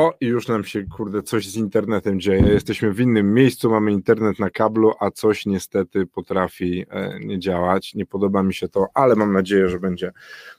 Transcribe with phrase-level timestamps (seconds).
[0.00, 2.42] O, i już nam się, kurde, coś z internetem dzieje.
[2.42, 7.94] Jesteśmy w innym miejscu, mamy internet na kablu, a coś niestety potrafi e, nie działać.
[7.94, 10.12] Nie podoba mi się to, ale mam nadzieję, że będzie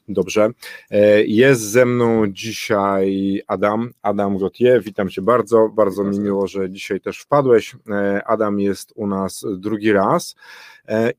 [0.08, 0.50] dobrze.
[0.92, 4.84] E, jest ze mną dzisiaj Adam, Adam Gautier.
[4.84, 7.76] Witam Cię bardzo, bardzo mi miło, że dzisiaj też wpadłeś.
[7.90, 10.36] E, Adam jest u nas drugi raz.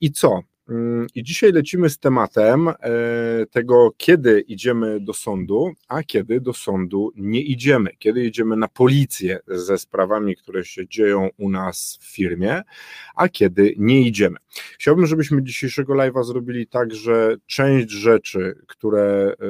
[0.00, 0.42] I co?
[0.68, 2.74] Mm, I dzisiaj lecimy z tematem e,
[3.50, 9.38] tego, kiedy idziemy do sądu, a kiedy do sądu nie idziemy, kiedy idziemy na policję
[9.48, 12.62] ze sprawami, które się dzieją u nas w firmie,
[13.16, 14.36] a kiedy nie idziemy.
[14.78, 19.46] Chciałbym, żebyśmy dzisiejszego live'a zrobili tak, że część rzeczy, które e,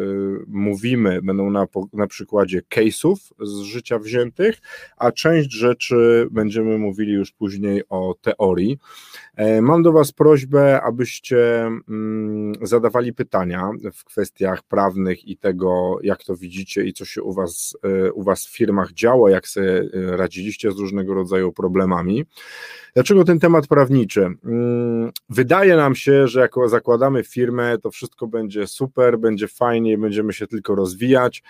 [0.47, 4.59] mówimy, będą na, na przykładzie case'ów z życia wziętych,
[4.97, 8.79] a część rzeczy będziemy mówili już później o teorii.
[9.37, 11.02] E, mam do Was prośbę, abyście
[11.89, 17.33] mm, zadawali pytania w kwestiach prawnych i tego, jak to widzicie i co się u
[17.33, 22.25] Was, e, u was w firmach działo, jak sobie e, radziliście z różnego rodzaju problemami.
[22.95, 24.29] Dlaczego ten temat prawniczy?
[24.45, 30.33] Mm, wydaje nam się, że jak zakładamy firmę, to wszystko będzie super, będzie fajnie, będziemy
[30.33, 31.43] się tylko rozwijać,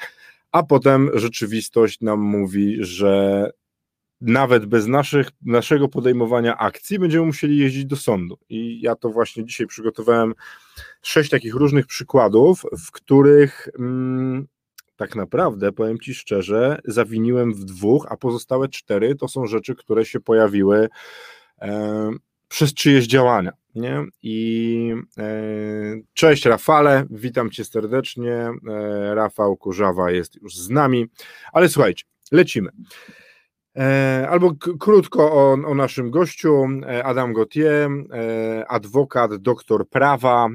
[0.53, 3.50] a potem rzeczywistość nam mówi, że
[4.22, 8.38] nawet bez naszych, naszego podejmowania akcji będziemy musieli jeździć do sądu.
[8.48, 10.34] I ja to właśnie dzisiaj przygotowałem
[11.02, 14.46] sześć takich różnych przykładów, w których mm,
[14.96, 20.05] tak naprawdę, powiem Ci szczerze, zawiniłem w dwóch, a pozostałe cztery to są rzeczy, które
[20.05, 20.88] się pojawiły
[21.61, 22.11] e,
[22.48, 23.52] przez czyjeś działania.
[23.74, 24.05] Nie?
[24.22, 25.32] I e,
[26.12, 28.32] cześć Rafale, witam Cię serdecznie.
[28.32, 31.06] E, Rafał Kurzawa jest już z nami,
[31.52, 32.70] ale słuchajcie, lecimy.
[33.77, 40.48] E, albo krótko o, o, naszym gościu, e, Adam Gautier, e, adwokat, doktor prawa,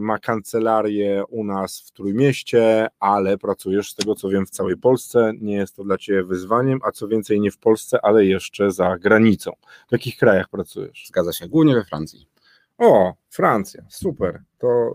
[0.00, 5.32] ma kancelarię u nas w Trójmieście, ale pracujesz z tego co wiem w całej Polsce,
[5.40, 8.98] nie jest to dla Ciebie wyzwaniem, a co więcej nie w Polsce, ale jeszcze za
[8.98, 9.52] granicą.
[9.88, 11.04] W jakich krajach pracujesz?
[11.08, 12.33] Zgadza się, głównie we Francji.
[12.78, 14.42] O, Francja, super.
[14.58, 14.94] To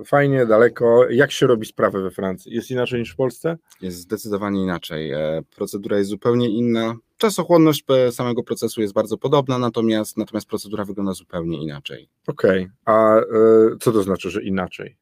[0.00, 1.10] y, fajnie, daleko.
[1.10, 2.54] Jak się robi sprawę we Francji?
[2.54, 3.56] Jest inaczej niż w Polsce?
[3.82, 5.10] Jest zdecydowanie inaczej.
[5.12, 6.94] E, procedura jest zupełnie inna.
[7.16, 12.08] Czasochłonność samego procesu jest bardzo podobna, natomiast, natomiast procedura wygląda zupełnie inaczej.
[12.26, 12.94] Okej, okay.
[12.94, 14.96] a y, co to znaczy, że inaczej?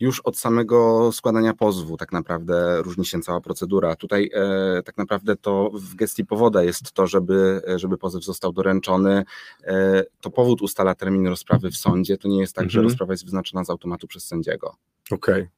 [0.00, 3.96] Już od samego składania pozwu tak naprawdę różni się cała procedura.
[3.96, 9.24] Tutaj e, tak naprawdę to w gestii powoda jest to, żeby, żeby pozew został doręczony.
[9.64, 12.18] E, to powód ustala termin rozprawy w sądzie.
[12.18, 12.70] To nie jest tak, mhm.
[12.70, 14.76] że rozprawa jest wyznaczona z automatu przez sędziego.
[15.10, 15.34] Okej.
[15.34, 15.48] Okay.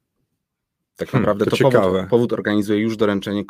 [0.98, 3.44] Tak hmm, naprawdę hmm, to, to powód, powód, organizuje już doręczenie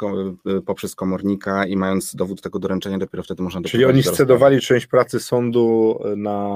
[0.58, 4.86] y, poprzez komornika i mając dowód tego doręczenia, dopiero wtedy można Czyli oni scedowali część
[4.86, 6.48] pracy sądu y, na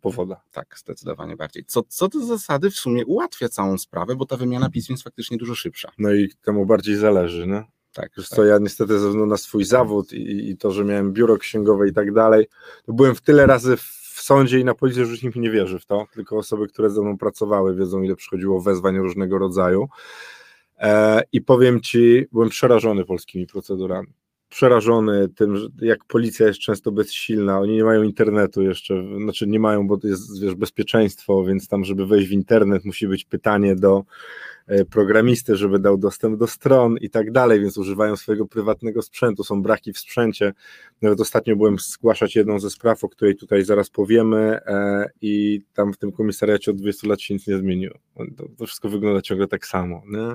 [0.00, 0.40] powoda.
[0.52, 1.64] Tak, zdecydowanie bardziej.
[1.64, 5.36] Co, co do zasady w sumie ułatwia całą sprawę, bo ta wymiana pism jest faktycznie
[5.36, 5.92] dużo szybsza.
[5.98, 7.64] No i temu bardziej zależy, no.
[7.92, 8.36] Tak, Wiesz tak.
[8.36, 11.88] co, ja niestety ze względu na swój zawód i, i to, że miałem biuro księgowe
[11.88, 12.46] i tak dalej,
[12.88, 16.06] byłem w tyle razy w sądzie i na policji, że nikt nie wierzy w to,
[16.14, 19.88] tylko osoby, które ze mną pracowały, wiedzą, ile przychodziło wezwań różnego rodzaju.
[20.78, 24.08] E, I powiem Ci, byłem przerażony polskimi procedurami.
[24.48, 27.60] Przerażony tym, jak policja jest często bezsilna.
[27.60, 31.84] Oni nie mają internetu jeszcze, znaczy nie mają, bo to jest wiesz, bezpieczeństwo, więc tam,
[31.84, 34.04] żeby wejść w internet, musi być pytanie do
[34.66, 39.44] E, programisty, żeby dał dostęp do stron i tak dalej, więc używają swojego prywatnego sprzętu,
[39.44, 40.52] są braki w sprzęcie.
[41.02, 45.92] Nawet ostatnio byłem zgłaszać jedną ze spraw, o której tutaj zaraz powiemy e, i tam
[45.92, 47.98] w tym komisariacie od 20 lat się nic nie zmieniło.
[48.58, 50.02] To, wszystko wygląda ciągle tak samo.
[50.06, 50.34] Nie?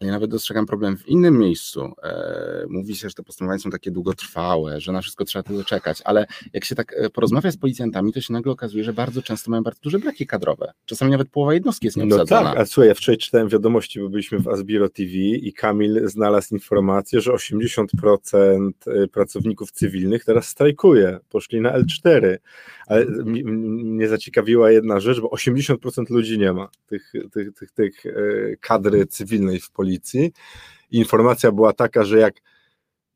[0.00, 1.92] Ja nawet dostrzegam problem w innym miejscu.
[2.02, 6.02] E, mówi się, że te postępowania są takie długotrwałe, że na wszystko trzeba tyle czekać,
[6.04, 9.50] ale jak się tak e, porozmawia z policjantami, to się nagle okazuje, że bardzo często
[9.50, 10.72] mają bardzo duże braki kadrowe.
[10.84, 12.40] Czasami nawet połowa jednostki jest nieobsadzona.
[12.42, 16.08] No tak, a słuchaj, ja wczoraj czytałem wiadomości, bo byliśmy w Asbiro TV i Kamil
[16.08, 22.36] znalazł informację, że 80% e, pracowników cywilnych teraz strajkuje, poszli na L4.
[22.86, 28.04] Ale mnie zaciekawiła jedna rzecz, bo 80% ludzi nie ma tych, tych, tych, tych
[28.60, 29.83] kadry cywilnej w policji.
[29.84, 32.34] I informacja była taka, że jak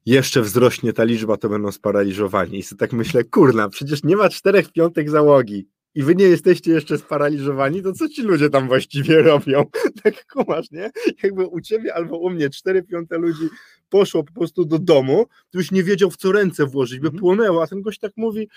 [0.06, 2.58] jeszcze wzrośnie ta liczba, to będą sparaliżowani.
[2.58, 6.70] I sobie tak myślę, kurna, przecież nie ma czterech piątek załogi i wy nie jesteście
[6.70, 9.64] jeszcze sparaliżowani, to co ci ludzie tam właściwie robią?
[10.02, 10.90] Tak kumasz, nie?
[11.22, 13.48] Jakby u ciebie albo u mnie cztery piąte ludzi
[13.88, 17.20] poszło po prostu do domu, to już nie wiedział w co ręce włożyć, by Mhm.
[17.20, 18.48] płonęło, a ten gość tak mówi,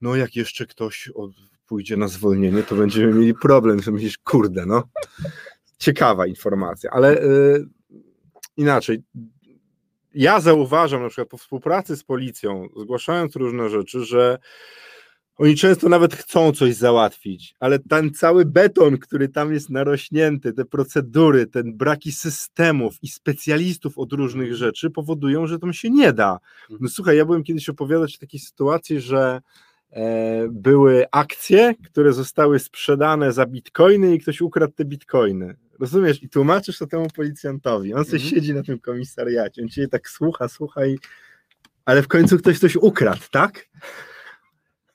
[0.00, 1.30] no jak jeszcze ktoś od,
[1.66, 3.82] pójdzie na zwolnienie, to będziemy mieli problem.
[3.82, 4.82] To myślisz, kurde, no.
[5.78, 7.66] Ciekawa informacja, ale y,
[8.56, 9.02] inaczej.
[10.14, 14.38] Ja zauważam na przykład po współpracy z policją, zgłaszając różne rzeczy, że
[15.36, 20.64] oni często nawet chcą coś załatwić, ale ten cały beton, który tam jest narośnięty, te
[20.64, 26.38] procedury, ten braki systemów i specjalistów od różnych rzeczy powodują, że tam się nie da.
[26.80, 29.40] No słuchaj, ja byłem kiedyś opowiadać o takiej sytuacji, że
[30.50, 35.56] były akcje, które zostały sprzedane za bitcoiny i ktoś ukradł te bitcoiny.
[35.80, 36.22] Rozumiesz?
[36.22, 37.94] I tłumaczysz to temu policjantowi.
[37.94, 38.30] On sobie Mhm.
[38.34, 40.98] siedzi na tym komisariacie, on cię tak słucha, słucha i...
[41.84, 43.66] Ale w końcu ktoś coś ukradł, tak?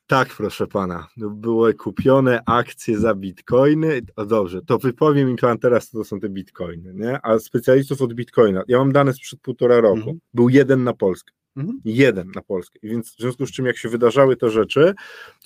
[0.07, 1.07] Tak, proszę pana.
[1.17, 4.01] No, Były kupione akcje za bitcoiny.
[4.15, 7.19] O dobrze, to wypowiem mi pan teraz, co to są te bitcoiny, nie?
[7.25, 8.63] A specjalistów od bitcoina.
[8.67, 9.97] Ja mam dane sprzed półtora roku.
[9.97, 10.19] Mhm.
[10.33, 11.33] Był jeden na Polskę.
[11.59, 11.81] Mhm.
[11.85, 12.79] Jeden na Polskę.
[12.83, 14.93] I więc w związku z czym, jak się wydarzały te rzeczy,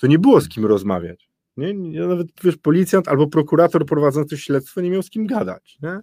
[0.00, 1.28] to nie było z kim rozmawiać.
[1.56, 1.74] Nie?
[1.90, 5.78] Ja nawet wiesz, policjant albo prokurator prowadzący śledztwo nie miał z kim gadać.
[5.82, 6.00] Nie?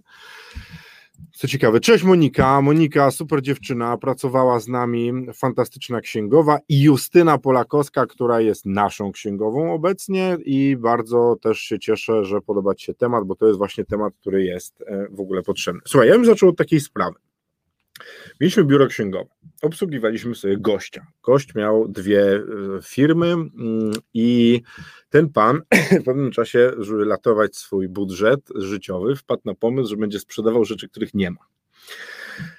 [1.32, 2.62] Co ciekawe, cześć Monika.
[2.62, 9.74] Monika, super dziewczyna, pracowała z nami, fantastyczna księgowa i Justyna Polakowska, która jest naszą księgową
[9.74, 13.84] obecnie i bardzo też się cieszę, że podoba Ci się temat, bo to jest właśnie
[13.84, 15.80] temat, który jest e, w ogóle potrzebny.
[15.86, 17.14] Słuchaj, ja bym zaczął od takiej sprawy.
[18.40, 19.30] Mieliśmy biuro księgowe,
[19.62, 21.06] obsługiwaliśmy sobie gościa.
[21.22, 22.42] Gość miał dwie e,
[22.82, 24.60] firmy mm, i
[25.10, 25.62] ten pan
[26.00, 30.88] w pewnym czasie, żeby ratować swój budżet życiowy, wpadł na pomysł, że będzie sprzedawał rzeczy,
[30.88, 31.40] których nie ma.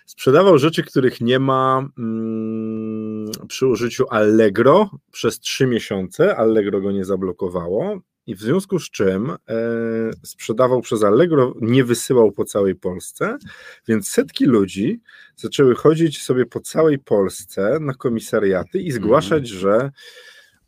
[0.06, 6.36] Sprzedawał rzeczy, których nie ma mm, przy użyciu Allegro przez trzy miesiące.
[6.36, 8.01] Allegro go nie zablokowało.
[8.28, 9.36] I w związku z czym e,
[10.24, 13.38] sprzedawał przez Allegro, nie wysyłał po całej Polsce,
[13.88, 15.02] więc setki ludzi
[15.36, 19.92] zaczęły chodzić sobie po całej Polsce na komisariaty i zgłaszać, że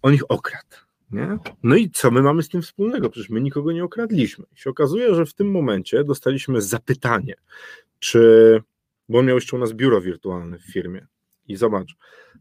[0.02, 0.76] on ich okradł.
[1.12, 1.38] Nie?
[1.64, 3.10] No i co my mamy z tym wspólnego?
[3.10, 4.46] Przecież my nikogo nie okradliśmy.
[4.56, 7.36] I się okazuje, że w tym momencie dostaliśmy zapytanie,
[8.00, 8.62] czy,
[9.10, 11.08] bo on miał jeszcze u nas biuro wirtualne w firmie.
[11.48, 11.96] I zobacz,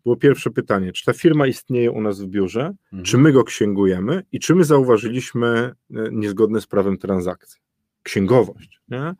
[0.05, 2.61] było pierwsze pytanie, czy ta firma istnieje u nas w biurze,
[2.93, 3.05] Mhm.
[3.05, 5.75] czy my go księgujemy i czy my zauważyliśmy e,
[6.13, 7.61] niezgodne z prawem transakcje.
[8.03, 8.81] Księgowość.
[8.89, 9.15] Nie?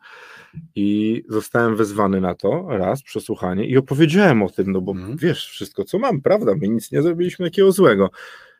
[0.75, 5.17] I zostałem wezwany na to raz, przesłuchanie i opowiedziałem o tym, no bo Mhm.
[5.17, 8.09] wiesz, wszystko co mam, prawda, my nic nie zrobiliśmy takiego złego.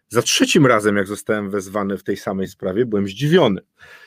[0.09, 3.61] Za trzecim razem, jak zostałem wezwany w tej samej sprawie, byłem zdziwiony.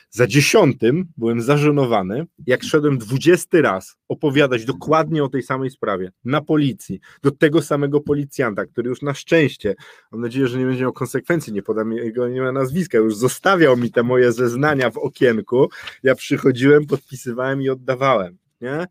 [0.09, 6.41] Za dziesiątym byłem zażenowany, jak szedłem dwudziesty raz opowiadać dokładnie o tej samej sprawie na
[6.41, 9.75] policji, do tego samego policjanta, który już na szczęście,
[10.11, 13.77] mam nadzieję, że nie będzie miał konsekwencji, nie podam jego nie ma nazwiska, już zostawiał
[13.77, 15.69] mi te moje zeznania w okienku.
[16.03, 18.37] Ja przychodziłem, podpisywałem i oddawałem.
[18.61, 18.87] Nie?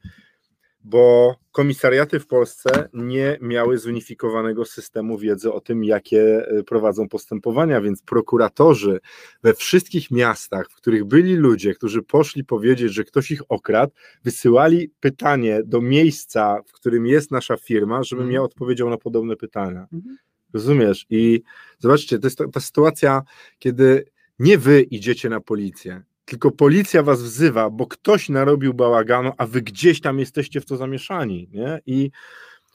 [0.85, 7.81] Bo komisariaty w Polsce nie miały zunifikowanego systemu wiedzy o tym, jakie e, prowadzą postępowania,
[7.81, 9.01] więc prokuratorzy
[9.43, 13.93] we wszystkich miastach, w których byli ludzie, którzy poszli powiedzieć, że ktoś ich okradł,
[14.25, 18.35] wysyłali pytanie do miejsca, w którym jest nasza firma, żebym Mhm.
[18.35, 19.87] ja odpowiedział na podobne pytania.
[19.93, 20.17] Mhm.
[20.55, 21.07] Rozumiesz?
[21.11, 21.43] I
[21.79, 23.23] zobaczcie, to jest ta, ta sytuacja,
[23.59, 24.05] kiedy
[24.39, 29.63] nie wy idziecie na policję, tylko policja was wzywa, bo ktoś narobił bałaganu, a wy
[29.63, 31.81] gdzieś tam jesteście w to zamieszani, nie?
[31.87, 32.11] I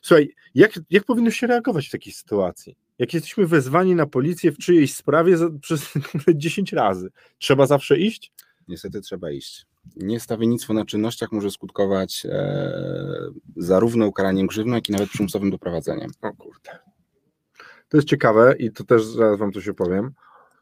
[0.01, 2.77] słuchaj, jak, jak powinno się reagować w takiej sytuacji?
[2.99, 5.93] Jak jesteśmy wezwani na policję w czyjejś sprawie za, przez
[6.35, 8.31] 10 razy, trzeba zawsze iść?
[8.67, 9.65] Niestety trzeba iść.
[9.95, 12.71] Niestawiennictwo na czynnościach może skutkować e,
[13.55, 16.11] zarówno ukaraniem grzywną, jak i nawet przymusowym doprowadzeniem.
[16.21, 16.79] O kurde.
[17.89, 20.11] To jest ciekawe i to też zaraz wam coś opowiem.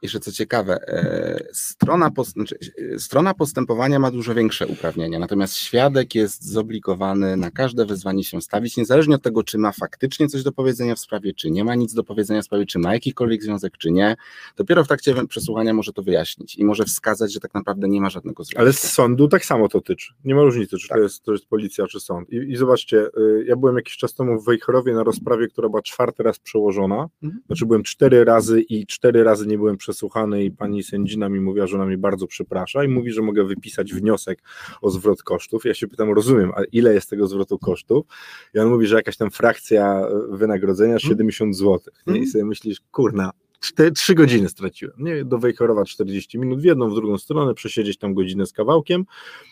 [0.01, 2.57] Jeszcze co ciekawe, e, strona, pos, znaczy,
[2.95, 8.41] e, strona postępowania ma dużo większe uprawnienia, natomiast świadek jest zobligowany na każde wezwanie się
[8.41, 11.75] stawić, niezależnie od tego, czy ma faktycznie coś do powiedzenia w sprawie, czy nie ma
[11.75, 14.15] nic do powiedzenia w sprawie, czy ma jakikolwiek związek, czy nie.
[14.57, 18.09] Dopiero w trakcie przesłuchania może to wyjaśnić i może wskazać, że tak naprawdę nie ma
[18.09, 18.61] żadnego związku.
[18.61, 20.13] Ale z sądu tak samo to tyczy.
[20.25, 20.97] Nie ma różnicy, czy Tak.
[20.97, 22.29] to, jest, to jest policja, czy sąd.
[22.29, 25.81] I, I zobaczcie, y, ja byłem jakiś czas temu w Wejherowie na rozprawie, która była
[25.81, 27.07] czwarty raz przełożona.
[27.23, 27.41] Mhm.
[27.47, 31.67] Znaczy byłem cztery razy i cztery razy nie byłem przesłuchany i pani sędzina mi mówiła,
[31.67, 34.43] że ona mnie bardzo przeprasza i mówi, że mogę wypisać wniosek
[34.81, 35.65] o zwrot kosztów.
[35.65, 38.05] Ja się pytam, rozumiem, a ile jest tego zwrotu kosztów?
[38.53, 40.01] I on mówi, że jakaś tam frakcja
[40.33, 41.79] y, wynagrodzenia 70 zł.
[42.07, 42.13] Nie?
[42.13, 42.27] I Mhm.
[42.31, 44.93] sobie myślisz, kurna, cztery, trzy godziny straciłem.
[44.99, 49.05] Nie, do Wejherowa 40 minut w jedną, w drugą stronę, przesiedzieć tam godzinę z kawałkiem,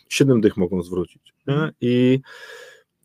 [0.09, 1.33] 7 dych mogą zwrócić.
[1.47, 1.71] Nie?
[1.81, 2.19] I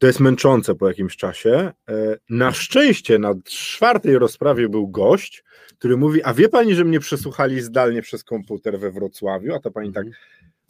[0.05, 1.73] to jest męczące po jakimś czasie.
[1.89, 5.45] E, na szczęście na czwartej rozprawie był gość,
[5.79, 9.71] który mówi, a wie pani, że mnie przesłuchali zdalnie przez komputer we Wrocławiu, a ta
[9.71, 10.07] pani tak,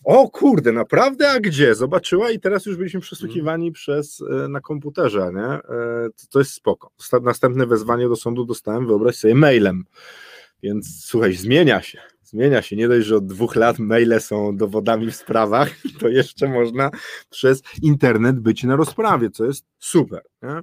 [0.05, 1.75] o kurde, naprawdę, a gdzie?
[1.75, 5.47] Zobaczyła i teraz już byliśmy przesłuchiwani przez, e, na komputerze, nie?
[5.47, 5.61] E,
[6.17, 6.91] to, to jest spoko.
[7.23, 9.85] Następne wezwanie do sądu dostałem, wyobraź sobie, mailem.
[10.63, 12.14] Więc słuchaj, zmienia się.
[12.35, 12.77] Zmienia się.
[12.77, 16.91] Nie dość, że od dwóch lat maile są dowodami w sprawach, to jeszcze można
[17.31, 20.23] przez internet być na rozprawie, co jest super.
[20.43, 20.61] Nie?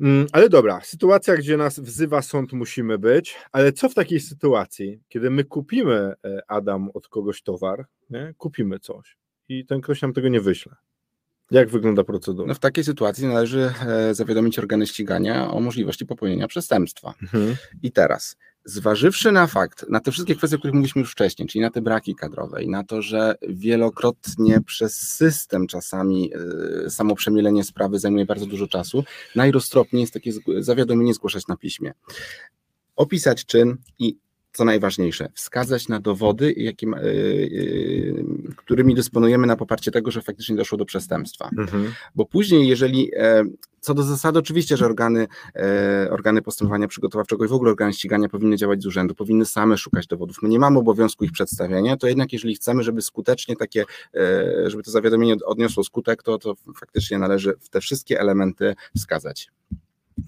[0.00, 5.00] Mm, ale dobra, sytuacja, gdzie nas wzywa sąd, musimy być, ale co w takiej sytuacji,
[5.08, 8.34] kiedy my kupimy, e, Adam, od kogoś towar, nie?
[8.38, 9.16] kupimy coś
[9.48, 10.76] i ten ktoś nam tego nie wyśle?
[11.50, 12.48] Jak wygląda procedura?
[12.48, 17.14] No w takiej sytuacji należy e, zawiadomić organy ścigania o możliwości popełnienia przestępstwa.
[17.22, 17.56] Mhm.
[17.82, 21.62] I teraz, zważywszy na fakt, na te wszystkie kwestie, o których mówiliśmy już wcześniej, czyli
[21.62, 26.30] na te braki kadrowe i na to, że wielokrotnie przez system czasami
[26.86, 29.04] y, samo przemielenie sprawy zajmuje bardzo dużo czasu,
[29.34, 31.92] najroztropniej jest takie zawiadomienie zgłaszać na piśmie.
[32.96, 34.18] Opisać czyn i
[34.56, 38.24] co najważniejsze, wskazać na dowody, jakim, yy,
[38.56, 41.50] którymi dysponujemy na poparcie tego, że faktycznie doszło do przestępstwa.
[41.58, 41.92] Mhm.
[42.14, 43.44] Bo później, jeżeli e,
[43.80, 48.28] co do zasady, oczywiście, że organy, e, organy postępowania przygotowawczego i w ogóle organy ścigania
[48.28, 50.42] powinny działać z urzędu, powinny same szukać dowodów.
[50.42, 53.84] My nie mamy obowiązku ich przedstawiania, to jednak jeżeli chcemy, żeby skutecznie takie,
[54.14, 59.50] e, żeby to zawiadomienie odniosło skutek, to, to faktycznie należy w te wszystkie elementy wskazać.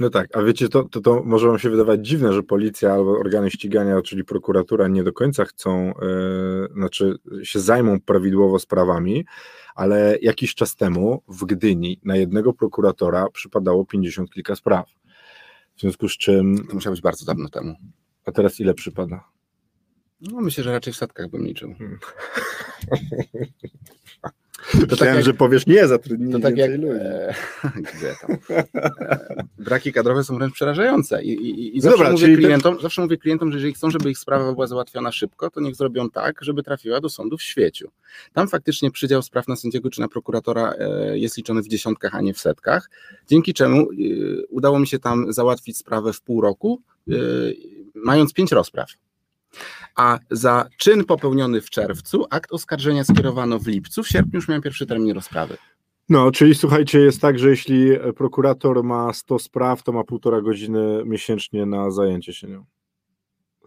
[0.01, 3.11] No tak, a wiecie, to, to, to może wam się wydawać dziwne, że policja albo
[3.11, 9.25] organy ścigania, czyli prokuratura nie do końca chcą, yy, znaczy się zajmą prawidłowo sprawami,
[9.75, 14.89] ale jakiś czas temu w Gdyni na jednego prokuratora przypadało 50 kilka spraw.
[15.77, 16.67] W związku z czym.
[16.69, 17.75] To musiało być bardzo dawno temu.
[18.25, 19.25] A teraz ile przypada?
[20.21, 21.75] No myślę, że raczej w setkach bym liczył.
[24.59, 26.87] To tak Myślałem, tak jak, że powiesz nie, zatrudnij to tak jak, ludzi.
[26.89, 27.35] E,
[27.95, 28.37] gdzie tam?
[28.49, 32.83] E, braki kadrowe są wręcz przerażające i, i, i zawsze, Dobra, mówię klientom, ten...
[32.83, 36.11] zawsze mówię klientom, że jeżeli chcą, żeby ich sprawa była załatwiona szybko, to niech zrobią
[36.11, 37.91] tak, żeby trafiła do sądu w świeciu.
[38.33, 42.21] Tam faktycznie przydział spraw na sędziego czy na prokuratora e, jest liczony w dziesiątkach, a
[42.21, 42.91] nie w setkach,
[43.29, 43.87] dzięki czemu e,
[44.49, 47.13] udało mi się tam załatwić sprawę w pół roku, e,
[47.95, 48.91] mając pięć rozpraw
[49.99, 54.63] a za czyn popełniony w czerwcu akt oskarżenia skierowano w lipcu, w sierpniu już miałem
[54.63, 55.57] pierwszy termin rozprawy.
[56.09, 61.03] No, czyli słuchajcie, jest tak, że jeśli prokurator ma 100 spraw, to ma półtora godziny
[61.05, 62.65] miesięcznie na zajęcie się nią.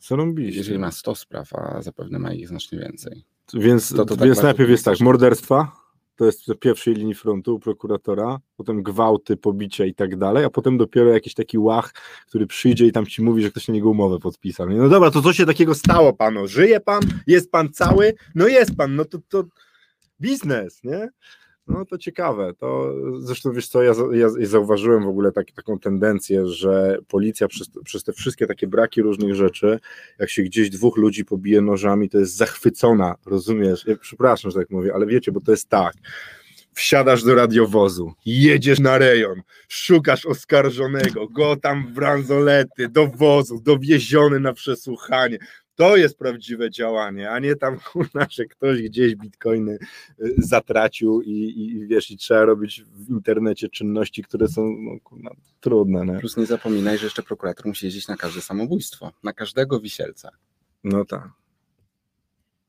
[0.01, 0.55] Co robisz?
[0.55, 3.25] Jeżeli ma 100 spraw, a zapewne ma ich znacznie więcej.
[3.53, 5.80] Więc, to, to tak więc najpierw jest tak, morderstwa,
[6.21, 10.77] to jest w pierwszej linii frontu prokuratora, potem gwałty, pobicia i tak dalej, a potem
[10.77, 11.93] dopiero jakiś taki łach,
[12.27, 14.69] który przyjdzie i tam ci mówi, że ktoś na niego umowę podpisał.
[14.69, 16.47] No dobra, to co się takiego stało panu?
[16.47, 17.01] Żyje pan?
[17.27, 18.13] Jest pan cały?
[18.35, 19.43] No jest pan, no to, to
[20.19, 21.09] biznes, nie?
[21.71, 22.53] No to ciekawe.
[22.53, 27.69] To zresztą wiesz co, ja, ja, zauważyłem w ogóle tak, taką tendencję, że policja przez,
[27.83, 29.79] przez te wszystkie takie braki różnych rzeczy,
[30.19, 33.85] jak się gdzieś dwóch ludzi pobije nożami, to jest zachwycona, rozumiesz?
[33.87, 35.93] Ja, przepraszam, że tak mówię, ale wiecie, bo to jest tak.
[36.73, 44.39] Wsiadasz do radiowozu, jedziesz na rejon, szukasz oskarżonego, go tam w bransolety, do wozu, dowieziony
[44.39, 45.37] na przesłuchanie,
[45.75, 49.77] to jest prawdziwe działanie, a nie tam kurna, że ktoś gdzieś bitcoiny
[50.19, 55.31] y, zatracił i, i wiesz, i trzeba robić w internecie czynności, które są no, kurna,
[55.59, 56.05] trudne.
[56.05, 56.19] Nie?
[56.19, 60.29] Plus nie zapominaj, że jeszcze prokurator musi jeździć na każde samobójstwo, na każdego wisielca.
[60.83, 61.29] No tak.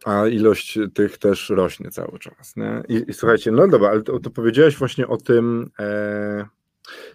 [0.04, 2.56] A ilość tych też rośnie cały czas.
[2.56, 2.82] Nie?
[2.88, 6.46] I, i słuchajcie, no dobra, ale to, to powiedziałeś właśnie o tym, e,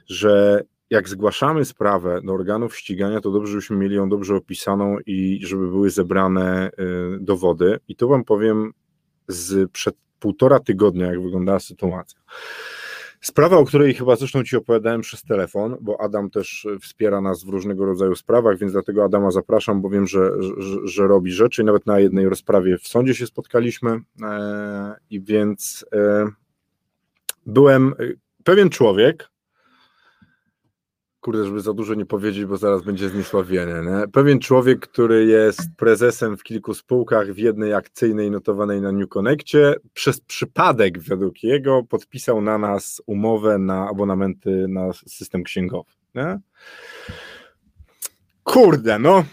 [0.08, 5.40] że jak zgłaszamy sprawę do organów ścigania, to dobrze, żebyśmy mieli ją dobrze opisaną i
[5.44, 6.72] żeby były zebrane y,
[7.20, 7.80] dowody.
[7.88, 8.74] I to Wam powiem
[9.28, 12.20] z przed półtora tygodnia, jak wyglądała sytuacja.
[13.22, 17.50] Sprawa, o której chyba zresztą Ci opowiadałem przez telefon, bo Adam też wspiera nas w
[17.50, 21.66] różnego rodzaju sprawach, więc dlatego Adama zapraszam, bo wiem, że, że, że robi rzeczy i
[21.66, 26.28] nawet na jednej rozprawie w sądzie się spotkaliśmy e, i więc e,
[27.46, 27.94] byłem e,
[28.44, 29.30] pewien człowiek,
[31.22, 33.74] kurde, żeby za dużo nie powiedzieć, bo zaraz będzie zniesławienie.
[33.74, 34.08] Nie?
[34.12, 39.76] Pewien człowiek, który jest prezesem w kilku spółkach, w jednej akcyjnej notowanej na New Connectie,
[39.94, 45.92] przez przypadek według jego podpisał na nas umowę na abonamenty na system księgowy.
[46.16, 46.40] Nie?
[48.44, 49.24] Kurde, no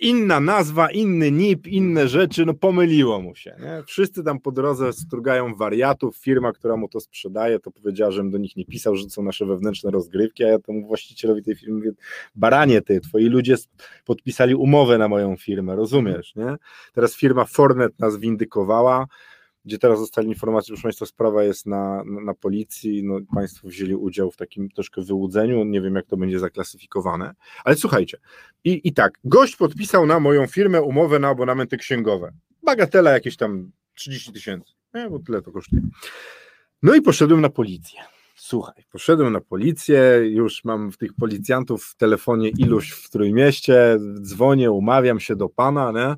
[0.00, 3.56] inna nazwa, inny NIP, inne rzeczy, no pomyliło mu się.
[3.60, 3.82] Nie?
[3.86, 6.16] Wszyscy tam po drodze strugają wariatów.
[6.16, 9.46] Firma, która mu to sprzedaje, to powiedziała, żebym do nich nie pisał, że są nasze
[9.46, 11.92] wewnętrzne rozgrywki, a ja temu właścicielowi tej firmy mówię,
[12.34, 13.54] baranie ty, twoi ludzie
[14.04, 16.56] podpisali umowę na moją firmę, rozumiesz, nie?
[16.94, 19.06] Teraz firma Fornet nas windykowała,
[19.68, 23.94] gdzie teraz dostali informację, że Państwa sprawa jest na, na, na, policji, no, Państwo wzięli
[23.94, 27.34] udział w takim troszkę wyłudzeniu, nie wiem jak to będzie zaklasyfikowane,
[27.64, 28.18] ale słuchajcie,
[28.64, 32.32] i, i tak, gość podpisał na moją firmę umowę na abonamenty księgowe,
[32.62, 34.72] bagatela jakieś tam 30 tysięcy,
[35.10, 35.82] bo tyle to kosztuje.
[36.82, 38.00] No i poszedłem na policję.
[38.36, 45.20] Słuchaj, poszedłem na policję, już mam tych policjantów w telefonie iluś w Trójmieście, dzwonię, umawiam
[45.20, 46.14] się do pana, nie?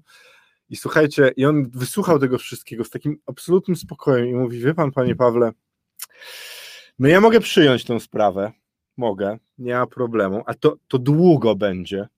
[0.71, 4.93] I słuchajcie, i on wysłuchał tego wszystkiego z takim absolutnym spokojem i mówi, wie pan,
[4.93, 5.53] panie Pawle,
[6.99, 8.53] no ja mogę przyjąć tę sprawę,
[8.97, 12.09] mogę, nie ma problemu, a to, to długo będzie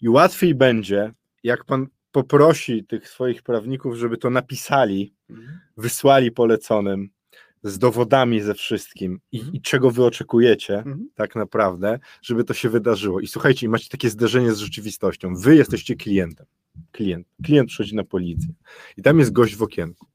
[0.00, 1.12] i łatwiej będzie,
[1.42, 5.60] jak pan poprosi tych swoich prawników, żeby to napisali, mhm.
[5.76, 7.10] wysłali poleconym,
[7.64, 9.54] z dowodami, ze wszystkim i, mhm.
[9.54, 11.08] i czego wy oczekujecie mhm.
[11.14, 13.20] tak naprawdę, żeby to się wydarzyło.
[13.20, 15.36] I słuchajcie, macie takie zderzenie z rzeczywistością.
[15.36, 16.46] Wy jesteście klientem.
[16.92, 17.26] Klient.
[17.44, 18.54] Klient przychodzi na policję
[18.96, 20.06] i tam jest gość w okienku.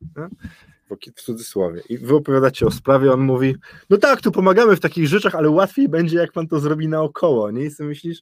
[1.16, 1.82] W cudzysłowie.
[1.89, 3.56] I wy opowiadacie o sprawie, on mówi,
[3.89, 7.51] no tak, tu pomagamy w takich rzeczach, ale łatwiej będzie, jak pan to zrobi naokoło,
[7.51, 7.66] nie?
[7.66, 8.22] I sobie myślisz,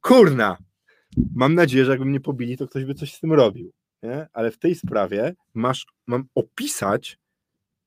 [0.00, 0.56] kurna,
[1.34, 4.26] mam nadzieję, że jakby mnie pobili, to ktoś by coś z tym robił, nie?
[4.32, 7.18] Ale w tej sprawie masz, mam opisać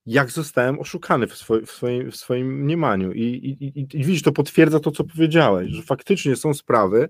[0.05, 1.33] jak zostałem oszukany w,
[1.65, 3.11] w, swoim, w swoim mniemaniu.
[3.11, 7.09] I, i, i, I widzisz, to potwierdza to, co powiedziałeś, że faktycznie są sprawy,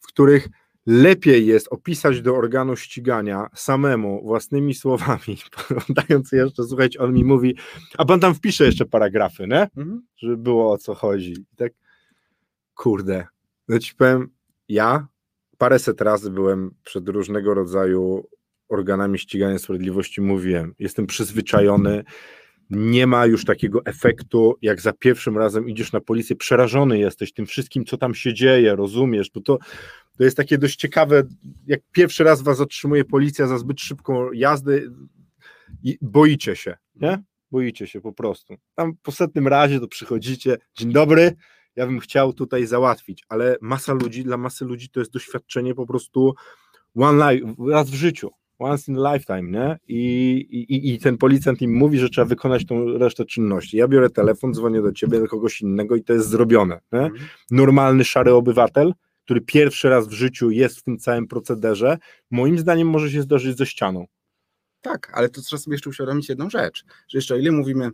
[0.00, 0.48] w których
[0.86, 5.38] lepiej jest opisać do organu ścigania samemu, własnymi słowami,
[6.08, 7.56] dając jeszcze, słuchajcie, on mi mówi,
[7.98, 9.68] a pan tam wpisze jeszcze paragrafy, nie?
[9.76, 10.06] Mhm.
[10.16, 11.32] Żeby było o co chodzi.
[11.32, 11.72] I tak,
[12.74, 13.26] kurde,
[13.68, 14.28] no ci powiem,
[14.68, 15.06] ja
[15.58, 18.28] paręset razy byłem przed różnego rodzaju
[18.68, 20.74] organami ścigania sprawiedliwości mówiłem.
[20.78, 22.04] Jestem przyzwyczajony.
[22.70, 27.46] Nie ma już takiego efektu, jak za pierwszym razem idziesz na policję, przerażony jesteś tym
[27.46, 29.30] wszystkim, co tam się dzieje, rozumiesz?
[29.34, 29.58] Bo to,
[30.18, 31.22] to jest takie dość ciekawe,
[31.66, 34.80] jak pierwszy raz was zatrzymuje policja za zbyt szybką jazdę,
[35.82, 37.22] i boicie się, nie?
[37.50, 38.54] Boicie się po prostu.
[38.74, 41.36] Tam po setnym razie to przychodzicie, dzień dobry,
[41.76, 45.86] ja bym chciał tutaj załatwić, ale masa ludzi, dla masy ludzi to jest doświadczenie po
[45.86, 46.34] prostu
[46.94, 49.78] one life, raz w życiu once in a lifetime, nie?
[49.88, 53.76] I, i, I ten policjant im mówi, że trzeba wykonać tą resztę czynności.
[53.76, 56.80] Ja biorę telefon, dzwonię do ciebie, do kogoś innego i to jest zrobione.
[56.92, 57.00] Nie?
[57.00, 57.28] Mhm.
[57.50, 58.92] Normalny, szary obywatel,
[59.24, 61.98] który pierwszy raz w życiu jest w tym całym procederze,
[62.30, 64.06] moim zdaniem może się zdarzyć ze ścianą.
[64.80, 67.90] Tak, ale to trzeba sobie jeszcze uświadomić jedną rzecz, że jeszcze o ile mówimy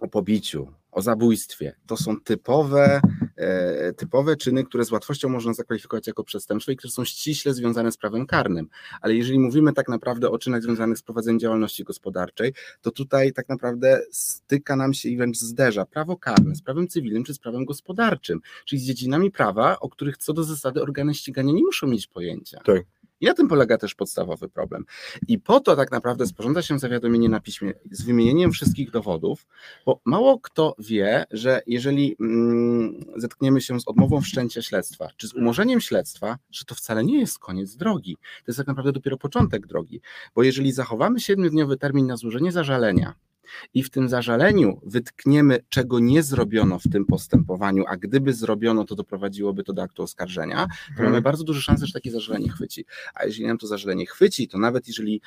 [0.00, 1.76] o pobiciu, o zabójstwie.
[1.86, 3.00] To są typowe,
[3.36, 7.92] e, typowe czyny, które z łatwością można zakwalifikować jako przestępstwo i które są ściśle związane
[7.92, 8.68] z prawem karnym.
[9.00, 13.48] Ale jeżeli mówimy tak naprawdę o czynach związanych z prowadzeniem działalności gospodarczej, to tutaj tak
[13.48, 17.64] naprawdę styka nam się i wręcz zderza prawo karne z prawem cywilnym czy z prawem
[17.64, 22.06] gospodarczym, czyli z dziedzinami prawa, o których co do zasady organy ścigania nie muszą mieć
[22.06, 22.60] pojęcia.
[22.64, 22.82] Tak.
[23.20, 24.84] I na tym polega też podstawowy problem.
[25.28, 29.46] I po to tak naprawdę sporządza się zawiadomienie na piśmie z wymienieniem wszystkich dowodów,
[29.86, 35.34] bo mało kto wie, że jeżeli mm, zetkniemy się z odmową wszczęcia śledztwa, czy z
[35.34, 38.16] umorzeniem śledztwa, że to wcale nie jest koniec drogi.
[38.16, 40.00] To jest tak naprawdę dopiero początek drogi,
[40.34, 43.14] bo jeżeli zachowamy siedmiodniowy termin na złożenie zażalenia,
[43.74, 48.94] i w tym zażaleniu wytkniemy, czego nie zrobiono w tym postępowaniu, a gdyby zrobiono, to
[48.94, 51.04] doprowadziłoby to do aktu oskarżenia, to hmm.
[51.04, 52.84] mamy bardzo duże szanse, że takie zażalenie chwyci.
[53.14, 55.20] A jeżeli nam to zażalenie chwyci, to nawet jeżeli,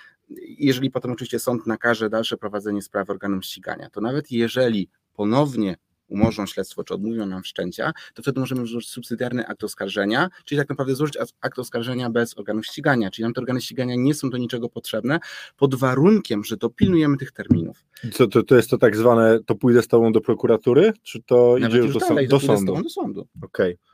[0.60, 5.76] jeżeli potem oczywiście sąd nakaże dalsze prowadzenie sprawy organom ścigania, to nawet jeżeli ponownie
[6.10, 10.70] umorzą śledztwo, czy odmówią nam wszczęcia, to wtedy możemy złożyć subsydiarny akt oskarżenia, czyli tak
[10.70, 14.38] naprawdę złożyć akt oskarżenia bez organów ścigania, czyli nam te organy ścigania nie są do
[14.38, 15.20] niczego potrzebne,
[15.58, 17.86] pod warunkiem, że dopilnujemy tych terminów.
[18.14, 21.56] Co, to, to jest to tak zwane, to pójdę z tobą do prokuratury, czy to
[21.60, 22.82] Nawet idzie już do, dalej, do sądu?
[22.84, 23.28] do sądu.
[23.42, 23.74] Okej.
[23.74, 23.90] Okay.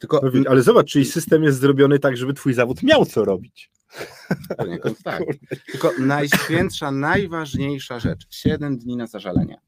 [0.00, 3.70] Tylko, no, ale zobacz, czyli system jest zrobiony tak, żeby twój zawód miał co robić.
[4.56, 5.22] Poniekąd tak.
[5.72, 9.60] Tylko najświętsza, najważniejsza rzecz, 7 dni na zażalenie.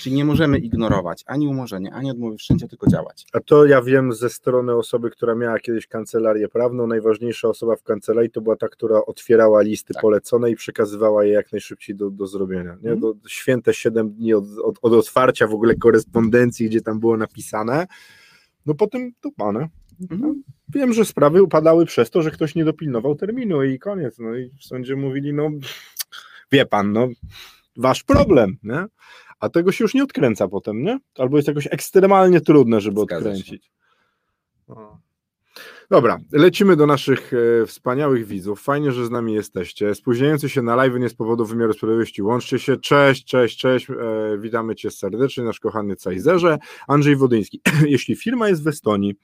[0.00, 3.26] Czyli nie możemy ignorować ani umorzenia, ani odmowy wszczęcia, tylko działać.
[3.32, 7.82] A to ja wiem ze strony osoby, która miała kiedyś kancelarię prawną, najważniejsza osoba w
[7.82, 10.02] kancelarii to była ta, która otwierała listy tak.
[10.02, 12.76] polecone i przekazywała je jak najszybciej do, do zrobienia.
[12.82, 12.88] Nie?
[12.88, 13.00] Mm.
[13.00, 17.86] Do, święte 7 dni od, od, od otwarcia w ogóle korespondencji, gdzie tam było napisane,
[18.66, 19.68] no potem to pane.
[20.10, 20.42] Mhm.
[20.68, 24.18] Wiem, że sprawy upadały przez to, że ktoś nie dopilnował terminu i koniec.
[24.18, 25.50] No i w sądzie mówili, no
[26.52, 27.08] wie pan, no
[27.76, 28.86] wasz problem, nie?
[29.40, 30.98] A tego się już nie odkręca potem, nie?
[31.18, 33.70] Albo jest jakoś ekstremalnie trudne, żeby Zgadza odkręcić.
[35.90, 38.62] Dobra, lecimy do naszych e, wspaniałych widzów.
[38.62, 39.94] Fajnie, że z nami jesteście.
[39.94, 42.22] Spóźniający się na live nie z powodu wymiaru sprawiedliwości.
[42.22, 42.76] Łączcie się.
[42.76, 43.90] Cześć, cześć, cześć.
[43.90, 43.94] E,
[44.38, 46.58] witamy Cię serdecznie, nasz kochany Cajzerze.
[46.88, 47.60] Andrzej Wodyński.
[47.86, 49.14] Jeśli firma jest w Estonii,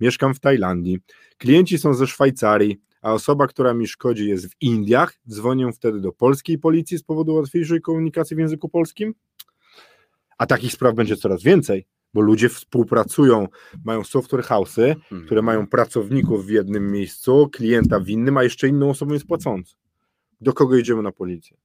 [0.00, 0.98] mieszkam w Tajlandii,
[1.38, 6.12] klienci są ze Szwajcarii, a osoba, która mi szkodzi jest w Indiach, dzwonię wtedy do
[6.12, 9.14] polskiej policji z powodu łatwiejszej komunikacji w języku polskim?
[10.40, 13.48] A takich spraw będzie coraz więcej, bo ludzie współpracują,
[13.84, 15.26] mają software house'y, Mhm.
[15.26, 19.74] które mają pracowników w jednym miejscu, klienta w innym, a jeszcze inną osobą jest płacący.
[20.40, 21.56] Do kogo idziemy na policję?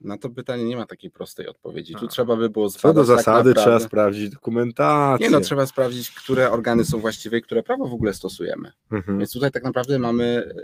[0.00, 1.94] Na to pytanie nie ma takiej prostej odpowiedzi.
[1.94, 2.08] Tu A.
[2.08, 5.26] trzeba by było Co do zbadać tak zasady naprawdę- trzeba sprawdzić dokumentację.
[5.26, 8.72] Nie no, trzeba sprawdzić, które organy są właściwe i które prawo w ogóle stosujemy.
[8.90, 9.18] Mhm.
[9.18, 10.54] Więc tutaj tak naprawdę mamy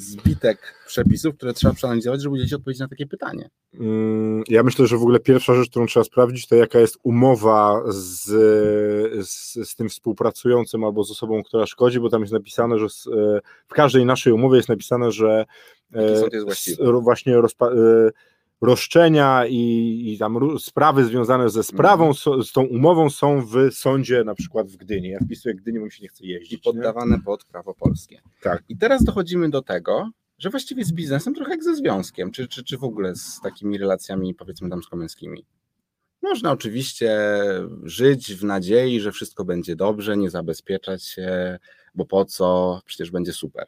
[0.00, 3.50] zbitek przepisów, które trzeba przeanalizować, żeby udzielić odpowiedzi na takie pytanie.
[3.74, 7.82] Mm, Ja myślę, że w ogóle pierwsza rzecz, którą trzeba sprawdzić, to jaka jest umowa
[7.88, 8.24] z,
[9.28, 13.06] z, z tym współpracującym albo z osobą, która szkodzi, bo tam jest napisane, że z,
[13.06, 15.44] e, w każdej naszej umowie jest napisane, że
[15.94, 16.92] e, Jaki sąd jest właściwy?
[17.00, 18.10] właśnie rozpa- e,
[18.60, 22.14] roszczenia i, i tam sprawy związane ze sprawą, Mhm.
[22.14, 25.08] so, z tą umową są w sądzie na przykład w Gdyni.
[25.08, 26.52] Ja wpisuję Gdyni, bo mi się nie chce I jeździć.
[26.52, 26.72] nie?
[26.72, 28.20] poddawane pod prawo polskie.
[28.42, 28.62] Tak.
[28.68, 32.64] I teraz dochodzimy do tego, że właściwie z biznesem trochę jak ze związkiem, czy, czy,
[32.64, 35.44] czy w ogóle z takimi relacjami powiedzmy damsko-męskimi.
[36.22, 37.18] Można oczywiście
[37.82, 41.58] żyć w nadziei, że wszystko będzie dobrze, nie zabezpieczać się,
[41.94, 43.66] bo po co, przecież będzie super.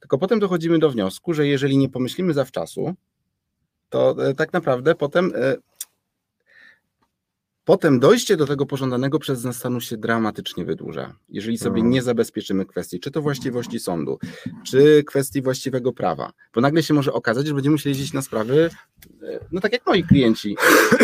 [0.00, 2.94] Tylko potem dochodzimy do wniosku, że jeżeli nie pomyślimy zawczasu,
[3.88, 5.56] to e, tak naprawdę potem, e,
[7.64, 11.12] potem dojście do tego pożądanego przez nas stanu się dramatycznie wydłuża.
[11.28, 11.90] Jeżeli sobie Mhm.
[11.90, 14.18] nie zabezpieczymy kwestii, czy to właściwości sądu,
[14.66, 18.70] czy kwestii właściwego prawa, bo nagle się może okazać, że będziemy musieli jeździć na sprawy,
[19.22, 20.56] e, no tak jak moi klienci.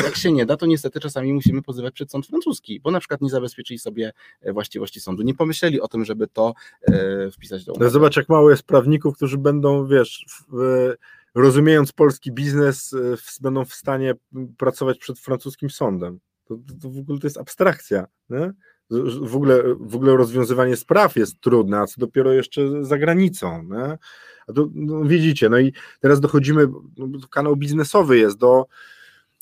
[0.04, 3.20] Jak się nie da, to niestety czasami musimy pozywać przed sąd francuski, bo na przykład
[3.20, 4.12] nie zabezpieczyli sobie
[4.52, 6.54] właściwości sądu, nie pomyśleli o tym, żeby to
[7.32, 7.90] wpisać do No umowy.
[7.90, 10.92] zobacz, jak mało jest prawników, którzy będą, wiesz, w,
[11.34, 12.98] rozumiejąc polski biznes, e,
[13.40, 14.14] będą w stanie
[14.58, 16.18] pracować przed francuskim sądem.
[16.44, 18.06] To, to, w ogóle to jest abstrakcja.
[18.30, 18.52] Nie?
[19.22, 23.62] W ogóle, w ogóle rozwiązywanie spraw jest trudne, a co dopiero jeszcze za granicą.
[23.62, 23.98] Nie?
[24.46, 26.66] A to, no, widzicie, no i teraz dochodzimy,
[26.96, 28.66] no, kanał biznesowy jest do,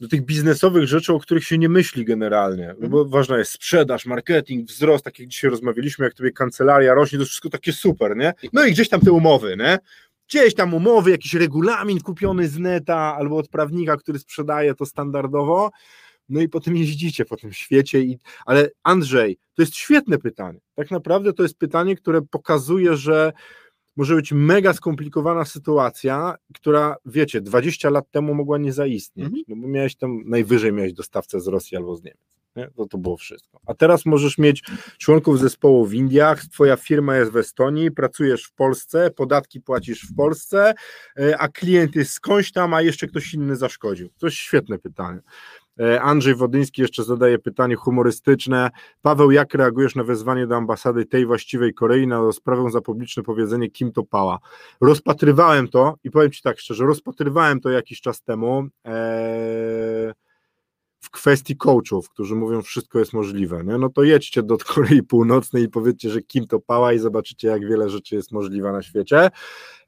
[0.00, 4.06] do tych biznesowych rzeczy, o których się nie myśli generalnie, no bo ważna jest sprzedaż,
[4.06, 8.34] marketing, wzrost, tak jak dzisiaj rozmawialiśmy, jak tobie kancelaria rośnie, to wszystko takie super, nie?
[8.52, 9.78] No i gdzieś tam te umowy, nie?
[10.30, 15.70] Gdzieś tam umowy, jakiś regulamin kupiony z neta albo od prawnika, który sprzedaje to standardowo,
[16.28, 18.00] no i potem jeździcie po tym świecie.
[18.00, 18.18] I...
[18.46, 20.60] Ale Andrzej, to jest świetne pytanie.
[20.74, 23.32] Tak naprawdę to jest pytanie, które pokazuje, że
[23.96, 29.44] może być mega skomplikowana sytuacja, która, wiecie, 20 lat temu mogła nie zaistnieć, Mhm.
[29.48, 32.20] no bo miałeś tam, najwyżej miałeś dostawcę z Rosji albo z Niemiec.
[32.56, 32.70] Nie?
[32.76, 33.60] To, to było wszystko.
[33.66, 34.62] A teraz możesz mieć
[34.98, 40.14] członków zespołu w Indiach, twoja firma jest w Estonii, pracujesz w Polsce, podatki płacisz w
[40.14, 40.74] Polsce,
[41.18, 44.10] e, a klient jest skądś tam, a jeszcze ktoś inny zaszkodził.
[44.18, 45.20] To jest świetne pytanie.
[45.80, 48.70] E, Andrzej Wodyński jeszcze zadaje pytanie humorystyczne.
[49.02, 53.70] Paweł, jak reagujesz na wezwanie do ambasady tej właściwej Korei na rozprawę za publiczne powiedzenie
[53.70, 54.38] Kim to pała?
[54.80, 59.89] Rozpatrywałem to i powiem Ci tak szczerze, rozpatrywałem to jakiś czas temu e, w
[61.20, 63.64] kwestii coachów, którzy mówią, wszystko jest możliwe.
[63.64, 63.78] Nie?
[63.78, 67.68] No to jedźcie do Korei Północnej i powiedzcie, że Kim to pała i zobaczycie, jak
[67.68, 69.30] wiele rzeczy jest możliwe na świecie.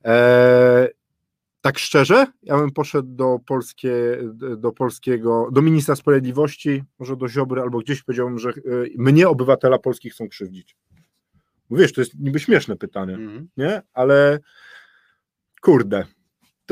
[0.05, 0.89] E,
[1.61, 3.93] tak szczerze, ja bym poszedł do, polskie,
[4.57, 9.79] do polskiego, do ministra sprawiedliwości, może do Ziobry, albo gdzieś powiedziałbym, że y, mnie, obywatela
[9.79, 10.77] polskich, chcą krzywdzić.
[11.71, 13.49] Wiesz, to jest niby śmieszne pytanie, Mhm.
[13.57, 13.83] nie?
[13.93, 14.39] Ale
[15.61, 16.05] kurde,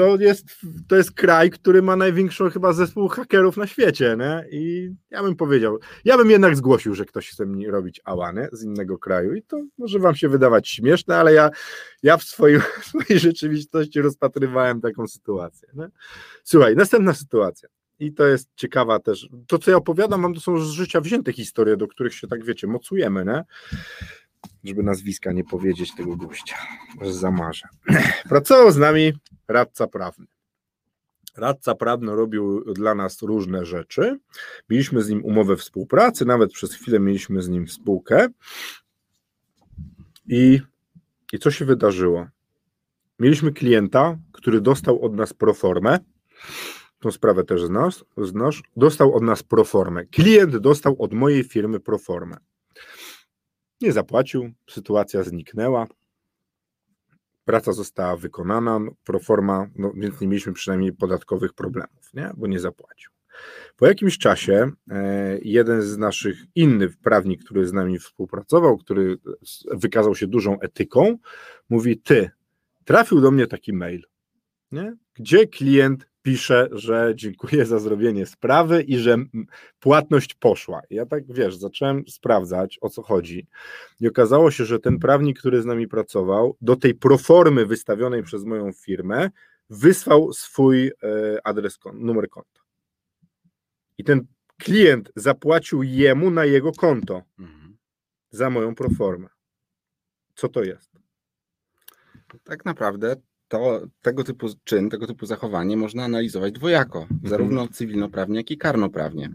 [0.01, 0.47] to jest,
[0.89, 4.59] to jest kraj, który ma największą chyba zespół hakerów na świecie, nie?
[4.59, 8.65] I ja bym powiedział, ja bym jednak zgłosił, że ktoś chce mi robić ałany z
[8.65, 11.51] innego kraju i to może wam się wydawać śmieszne, ale ja,
[12.03, 15.69] ja w, swoim, w swojej rzeczywistości rozpatrywałem taką sytuację.
[15.75, 15.89] Nie?
[16.45, 17.69] Słuchaj, następna sytuacja.
[17.99, 19.29] I to jest ciekawa też.
[19.47, 22.45] To, co ja opowiadam wam, to są z życia wzięte historie, do których się tak,
[22.45, 23.45] wiecie, mocujemy, nie?
[24.65, 26.57] Żeby nazwiska nie powiedzieć tego gościa,
[27.01, 27.69] że zamarzę.
[28.29, 29.13] Pracował z nami
[29.49, 30.27] radca prawny.
[31.37, 34.19] Radca prawny robił dla nas różne rzeczy.
[34.71, 38.29] Mieliśmy z nim umowę współpracy, nawet przez chwilę mieliśmy z nim spółkę.
[40.27, 40.61] I,
[41.33, 42.27] i co się wydarzyło?
[43.19, 45.99] Mieliśmy klienta, który dostał od nas proformę.
[46.99, 48.63] Tą sprawę też znasz, znasz.
[48.77, 50.05] Dostał od nas proformę.
[50.07, 52.37] Klient dostał od mojej firmy proformę.
[53.81, 55.87] Nie zapłacił, sytuacja zniknęła
[57.51, 62.31] praca została wykonana, no, proforma, no, więc nie mieliśmy przynajmniej podatkowych problemów, nie?
[62.37, 63.11] bo nie zapłacił.
[63.77, 69.19] Po jakimś czasie e, jeden z naszych innych prawnik, który z nami współpracował, który
[69.73, 71.19] wykazał się dużą etyką,
[71.69, 72.31] mówi: Ty,
[72.85, 74.03] trafił do mnie taki mail,
[74.73, 74.97] nie?
[75.15, 79.17] gdzie klient pisze, że dziękuję za zrobienie sprawy i że
[79.81, 80.81] płatność poszła.
[80.91, 83.47] Ja tak, wiesz, zacząłem sprawdzać, o co chodzi
[84.01, 88.45] i okazało się, że ten prawnik, który z nami pracował, do tej proformy wystawionej przez
[88.45, 89.31] moją firmę
[89.71, 90.93] wysłał swój e,
[91.45, 92.61] adres, numer konta.
[93.99, 94.27] I ten
[94.59, 97.77] klient zapłacił jemu na jego konto mhm.
[98.31, 99.29] za moją proformę.
[100.35, 100.91] Co to jest?
[102.45, 103.17] Tak naprawdę
[103.51, 107.21] to tego typu czyn, tego typu zachowanie można analizować dwojako, mhm.
[107.25, 109.31] zarówno cywilnoprawnie, jak i karnoprawnie.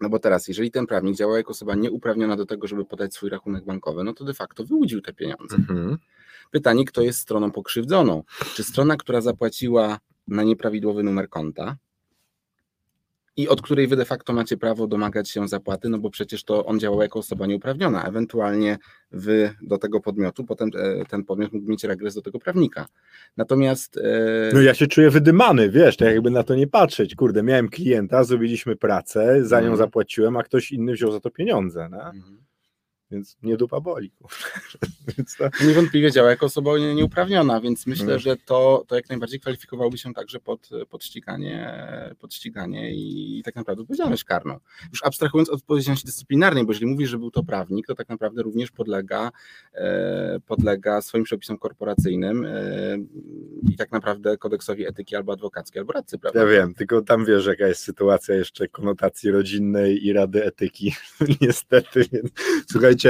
[0.00, 3.30] No bo teraz, jeżeli ten prawnik działał jako osoba nieuprawniona do tego, żeby podać swój
[3.30, 5.56] rachunek bankowy, no to de facto wyłudził te pieniądze.
[5.56, 5.98] Mhm.
[6.50, 8.22] Pytanie, kto jest stroną pokrzywdzoną?
[8.54, 11.76] Czy strona, która zapłaciła na nieprawidłowy numer konta,
[13.36, 16.66] i od której wy de facto macie prawo domagać się zapłaty, no bo przecież to
[16.66, 18.78] on działał jako osoba nieuprawniona, ewentualnie
[19.10, 22.86] wy do tego podmiotu, potem e, ten podmiot mógł mieć regres do tego prawnika.
[23.36, 23.96] Natomiast...
[23.96, 24.50] E...
[24.54, 28.24] No ja się czuję wydymany, wiesz, tak jakby na to nie patrzeć, kurde, miałem klienta,
[28.24, 29.78] zrobiliśmy pracę, za nią mm.
[29.78, 32.02] zapłaciłem, a ktoś inny wziął za to pieniądze, no?
[32.02, 32.44] Mm
[33.14, 34.10] więc nie dupa boli.
[35.38, 35.48] to...
[35.66, 38.18] Niewątpliwie działa jako osoba nieuprawniona, więc myślę, no.
[38.18, 41.74] że to, to jak najbardziej kwalifikowałoby się także pod, pod, ściganie,
[42.18, 44.58] pod ściganie i tak naprawdę odpowiedzialność karną.
[44.90, 48.42] Już abstrahując od odpowiedzialności dyscyplinarnej, bo jeżeli mówisz, że był to prawnik, to tak naprawdę
[48.42, 49.30] również podlega,
[49.74, 52.96] e, podlega swoim przepisom korporacyjnym e,
[53.72, 56.40] i tak naprawdę kodeksowi etyki albo adwokackiej, albo radcy prawda?
[56.40, 60.94] Ja wiem, tylko tam wiesz, jaka jest sytuacja jeszcze konotacji rodzinnej i rady etyki,
[61.40, 62.30] niestety, więc
[62.70, 63.03] słuchajcie,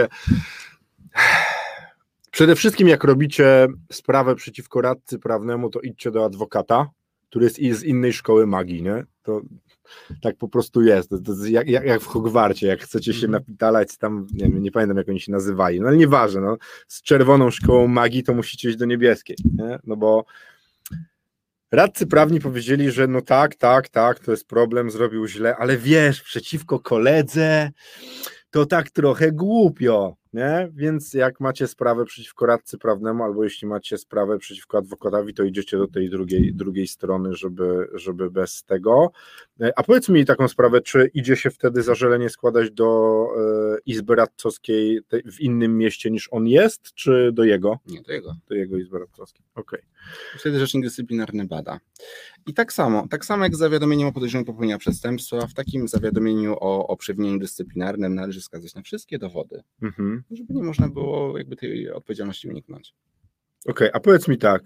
[2.31, 6.91] Przede wszystkim jak robicie sprawę przeciwko radcy prawnemu, to idźcie do adwokata,
[7.31, 9.05] który jest z innej szkoły magii, nie?
[9.23, 9.41] To
[10.23, 11.11] tak po prostu jest.
[11.11, 13.33] To jak, jak, jak, w Hogwarcie, jak chcecie się mhm.
[13.33, 16.57] napitalać tam, nie, nie pamiętam jak oni się nazywali, no ale nieważne, no,
[16.89, 19.79] z czerwoną szkołą magii to musicie iść do niebieskiej, nie?
[19.85, 20.25] no bo
[21.73, 26.23] radcy prawni powiedzieli, że no tak, tak, tak, to jest problem, zrobił źle, ale wiesz,
[26.23, 27.71] przeciwko koledze,
[28.55, 30.69] to tak trochę głupio, nie?
[30.73, 35.77] Więc jak macie sprawę przeciwko radcy prawnemu, albo jeśli macie sprawę przeciwko adwokatowi, to idziecie
[35.77, 39.13] do tej drugiej, drugiej strony, żeby, żeby bez tego.
[39.61, 44.15] E, a powiedz mi taką sprawę, czy idzie się wtedy zażalenie składać do e, Izby
[44.15, 45.01] Radcowskiej
[45.33, 47.79] w innym mieście niż on jest, czy do jego?
[47.87, 48.37] Nie, do jego.
[48.49, 49.81] Do jego Izby Radcowskiej, okej.
[49.81, 50.39] Okay.
[50.39, 51.81] Wtedy rzecznik dyscyplinarny bada.
[52.47, 56.57] I tak samo, tak samo jak z zawiadomieniem o podejrzeniu popełnienia przestępstwa, w takim zawiadomieniu
[56.61, 60.24] o, o przewinieniu dyscyplinarnym należy wskazać na wszystkie dowody, mhm.
[60.31, 62.95] Żeby nie można było jakby tej odpowiedzialności uniknąć.
[63.67, 64.63] Okej, okay, a powiedz mi tak,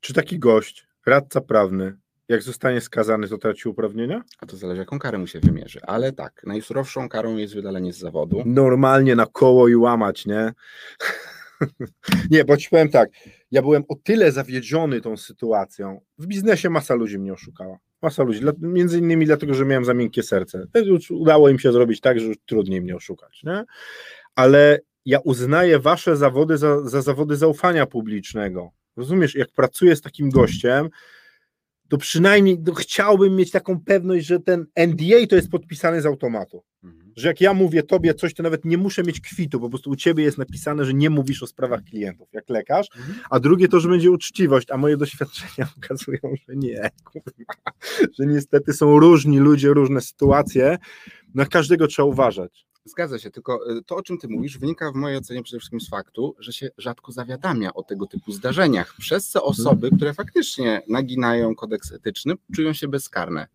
[0.00, 1.96] czy taki gość, radca prawny,
[2.30, 4.22] jak zostanie skazany, to traci uprawnienia?
[4.38, 5.80] A to zależy, jaką karę mu się wymierzy.
[5.82, 8.42] Ale tak, najsurowszą karą jest wydalenie z zawodu.
[8.46, 10.52] Normalnie na koło i łamać, nie?
[12.30, 13.10] nie, bo ci powiem tak,
[13.50, 16.00] ja byłem o tyle zawiedziony tą sytuacją.
[16.18, 17.78] W biznesie masa ludzi mnie oszukała.
[18.02, 20.66] Masa ludzi, między innymi dlatego, że miałem za miękkie serce.
[21.10, 23.42] Udało im się zrobić tak, że już trudniej mnie oszukać.
[23.44, 23.64] Nie?
[24.34, 28.70] Ale ja uznaję wasze zawody za, za zawody zaufania publicznego.
[28.96, 30.88] Rozumiesz, jak pracuję z takim gościem,
[31.90, 36.62] to przynajmniej to chciałbym mieć taką pewność, że ten NDA to jest podpisany z automatu.
[36.84, 37.12] Mhm.
[37.16, 39.96] Że jak ja mówię tobie coś, to nawet nie muszę mieć kwitu, po prostu u
[39.96, 42.86] ciebie jest napisane, że nie mówisz o sprawach klientów, jak lekarz.
[42.96, 43.18] Mhm.
[43.30, 47.72] A drugie to, że będzie uczciwość, a moje doświadczenia pokazują, że nie, kurwa,
[48.18, 50.78] że niestety są różni ludzie, różne sytuacje.
[51.34, 52.66] Na każdego trzeba uważać.
[52.84, 55.80] Zgadza się, tylko y, to, o czym ty mówisz, wynika w mojej ocenie przede wszystkim
[55.80, 60.82] z faktu, że się rzadko zawiadamia o tego typu zdarzeniach, przez co osoby, które faktycznie
[60.88, 63.46] naginają kodeks etyczny, czują się bezkarne.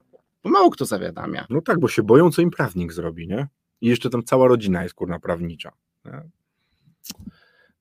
[0.43, 1.47] Bo mało kto zawiadamia.
[1.49, 3.47] No tak, bo się boją, co im prawnik zrobi, nie?
[3.81, 5.71] I jeszcze tam cała rodzina jest kurna prawnicza.
[6.05, 6.21] Nie?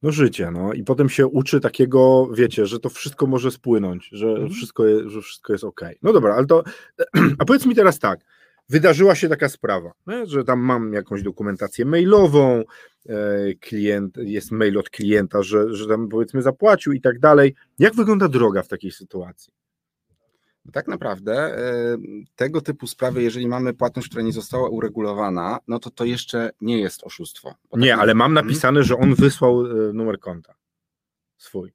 [0.04, 4.28] No życie, no i potem się uczy takiego, wiecie, że to wszystko może spłynąć, że,
[4.28, 4.50] mhm.
[4.50, 5.80] wszystko, jest, że wszystko jest ok.
[6.02, 6.64] No dobra, ale to,
[7.38, 8.20] a powiedz mi teraz tak,
[8.68, 10.27] wydarzyła się taka sprawa, nie?
[10.27, 12.62] że tam mam jakąś dokumentację mailową,
[13.09, 17.55] e, klient, jest mail od klienta, że, że tam powiedzmy zapłacił i tak dalej.
[17.79, 19.53] Jak wygląda droga w takiej sytuacji?
[20.72, 21.96] Tak naprawdę e,
[22.35, 26.81] tego typu sprawy, jeżeli mamy płatność, która nie została uregulowana, no to to jeszcze nie
[26.81, 27.55] jest oszustwo.
[27.72, 28.46] Nie, tak ale mam mhm.
[28.46, 30.55] napisane, że on wysłał e, numer konta
[31.37, 31.72] swój.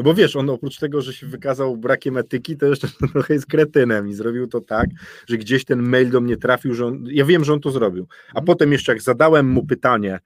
[0.00, 3.46] No bo wiesz, on oprócz tego, że się wykazał brakiem etyki, to jeszcze trochę jest
[3.46, 4.90] kretynem i zrobił to tak,
[5.26, 8.06] że gdzieś ten mail do mnie trafił, że on, ja wiem, że on to zrobił.
[8.26, 8.46] A mhm.
[8.46, 10.18] potem jeszcze jak zadałem mu pytanie,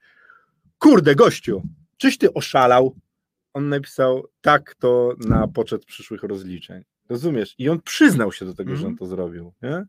[0.79, 1.61] kurde gościu,
[1.97, 2.95] czyś ty oszalał?
[3.53, 6.83] On napisał, tak, to na poczet przyszłych rozliczeń.
[7.09, 7.55] Rozumiesz?
[7.57, 8.81] I on przyznał się do tego, mm.
[8.81, 8.97] że on mhm.
[8.97, 9.85] to zrobił, nie?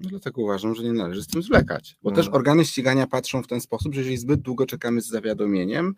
[0.00, 2.16] No dlatego uważam, że nie należy z tym zwlekać, bo no.
[2.16, 5.94] też organy ścigania patrzą w ten sposób, że jeżeli zbyt długo czekamy z zawiadomieniem,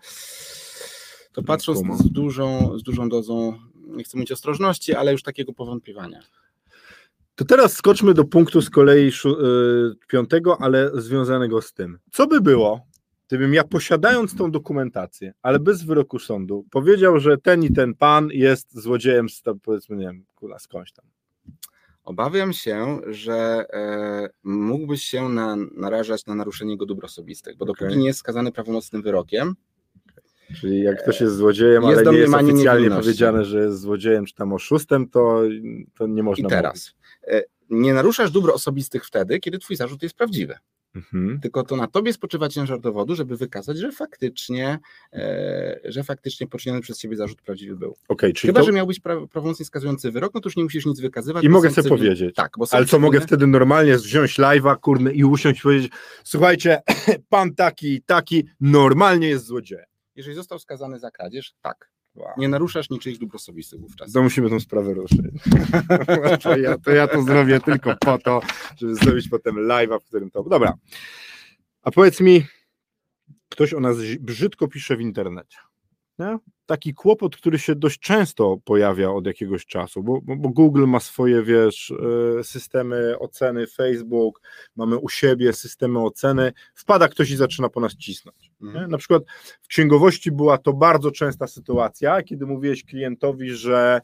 [1.36, 6.20] to patrząc z dużą, z dużą dozą, nie chcę mówić ostrożności, ale już takiego powątpiewania.
[7.34, 9.12] To teraz skoczmy do punktu z kolei y,
[10.08, 11.98] piątego, ale związanego z tym.
[12.12, 12.86] Co by było,
[13.28, 18.28] gdybym ja posiadając tą dokumentację, ale bez wyroku sądu, powiedział, że ten i ten pan
[18.32, 21.04] jest złodziejem z powiedzmy, nie wiem, kula skądś tam.
[22.04, 27.84] Obawiam się, że e, mógłbyś się na, narażać na naruszenie jego dóbr osobistych, bo dopóki
[27.84, 27.98] Okej.
[27.98, 29.54] nie jest skazany prawomocnym wyrokiem,
[30.60, 34.34] Czyli jak ktoś jest złodziejem, Jest ale nie jest oficjalnie powiedziane, że jest złodziejem czy
[34.34, 35.42] tam oszustem, to,
[35.98, 36.94] to nie i można teraz
[37.28, 40.52] e, nie naruszasz dóbr osobistych wtedy, kiedy twój zarzut jest prawdziwy.
[40.52, 40.62] mówić.
[40.96, 41.40] Mhm.
[41.40, 44.78] Tylko to na tobie spoczywa ciężar dowodu, żeby wykazać, że faktycznie,
[45.12, 47.96] e, że faktycznie poczyniony przez ciebie zarzut prawdziwy był.
[48.08, 50.86] Okej, czyli Chyba, to, że miałbyś pra- prawomocnie skazujący wyrok, no to już nie musisz
[50.86, 51.44] nic wykazywać.
[51.44, 52.34] I mogę sobie cywil- powiedzieć.
[52.34, 55.92] Tak, bo ale co, mogę cywilne- wtedy normalnie wziąć live'a, kurde, i usiąść i powiedzieć,
[56.24, 56.80] słuchajcie,
[57.28, 59.86] pan taki i taki normalnie jest złodziejem.
[60.16, 61.90] Jeżeli został skazany za kradzież, tak.
[62.36, 64.12] Nie naruszasz niczyich dóbr osobistych wówczas.
[64.12, 65.20] To musimy tą sprawę ruszyć.
[66.42, 68.40] to, ja, to ja to zrobię tylko po to,
[68.76, 70.42] żeby zrobić potem live'a, w którym to...
[70.42, 70.74] Dobra.
[71.82, 72.46] A powiedz mi,
[73.48, 75.58] ktoś o nas brzydko pisze w internecie.
[76.18, 76.38] Nie?
[76.66, 81.42] Taki kłopot, który się dość często pojawia od jakiegoś czasu, bo, bo, Google ma swoje,
[81.42, 81.92] wiesz,
[82.40, 84.40] e, systemy oceny, Facebook,
[84.76, 88.52] mamy u siebie systemy oceny, wpada ktoś i zaczyna po nas cisnąć.
[88.62, 88.90] Mhm.
[88.90, 89.22] Na przykład
[89.62, 94.00] w księgowości była to bardzo częsta sytuacja, kiedy mówiłeś klientowi, że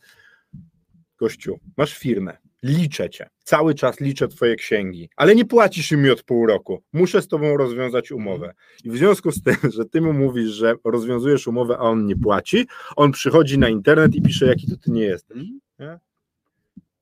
[1.23, 6.23] gościu, masz firmę, liczę cię, cały czas liczę twoje księgi, ale nie płacisz mi od
[6.23, 8.55] pół roku, muszę z tobą rozwiązać umowę.
[8.85, 12.17] I w związku z tym, że ty mu mówisz, że rozwiązujesz umowę, a on nie
[12.17, 15.39] płaci, on przychodzi na internet i pisze, jaki to ty nie jesteś.
[15.39, 15.61] Mhm.
[15.79, 15.99] Nie?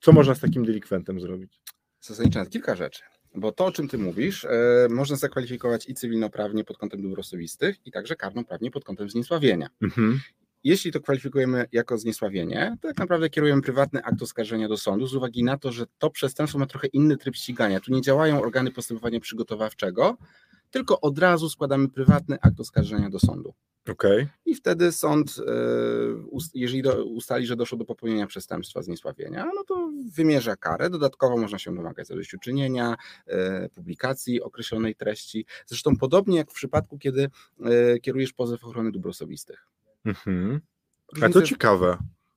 [0.00, 1.60] Co można z takim delikwentem zrobić?
[2.00, 3.02] Zasadniczo kilka rzeczy.
[3.34, 7.76] Bo to, o czym ty mówisz, e, można zakwalifikować i cywilnoprawnie pod kątem dóbr osobistych,
[7.86, 9.68] i także karnoprawnie pod kątem zniesławienia.
[9.82, 10.20] Mhm.
[10.64, 15.14] Jeśli to kwalifikujemy jako zniesławienie, to tak naprawdę kierujemy prywatny akt oskarżenia do sądu z
[15.14, 17.80] uwagi na to, że to przestępstwo ma trochę inny tryb ścigania.
[17.80, 20.16] Tu nie działają organy postępowania przygotowawczego,
[20.70, 23.54] tylko od razu składamy prywatny akt oskarżenia do sądu.
[23.88, 24.26] Okej.
[24.46, 25.52] I wtedy sąd, e,
[26.54, 30.90] jeżeli ustali, że doszło do popełnienia przestępstwa zniesławienia, no to wymierza karę.
[30.90, 32.96] Dodatkowo można się domagać zadośćuczynienia,
[33.26, 35.46] e, publikacji określonej treści.
[35.66, 37.28] Zresztą podobnie jak w przypadku, kiedy
[37.64, 39.66] e, kierujesz pozew ochrony dóbr osobistych.
[40.04, 40.60] Mhm.
[41.22, 41.96] A to ciekawe.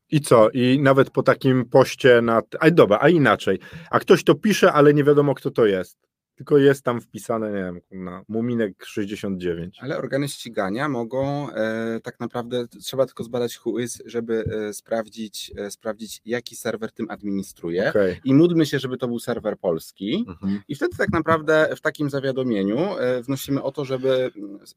[0.10, 0.50] I co?
[0.50, 2.42] I nawet po takim poście na.
[2.60, 3.60] A dobra, a inaczej.
[3.92, 5.98] A ktoś to pisze, ale nie wiadomo, kto to jest.
[6.36, 9.80] Tylko jest tam wpisane, nie wiem, na Muminek 69.
[9.82, 15.72] Ale organy ścigania mogą e, tak naprawdę, trzeba tylko zbadać whois, żeby e, sprawdzić, e,
[15.72, 17.90] sprawdzić, jaki serwer tym administruje.
[17.90, 18.22] Okej.
[18.24, 20.26] I módlmy się, żeby to był serwer polski.
[20.28, 20.62] Mhm.
[20.68, 24.32] I wtedy tak naprawdę w takim zawiadomieniu e, wnosimy o to, żeby,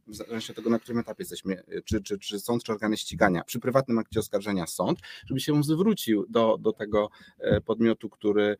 [0.07, 2.97] w zależności od tego, na którym etapie jesteśmy, e, czy, czy, czy sąd, czy organy
[2.97, 8.57] ścigania, przy prywatnym akcie oskarżenia sąd, żeby się zwrócił do, do tego e, podmiotu, który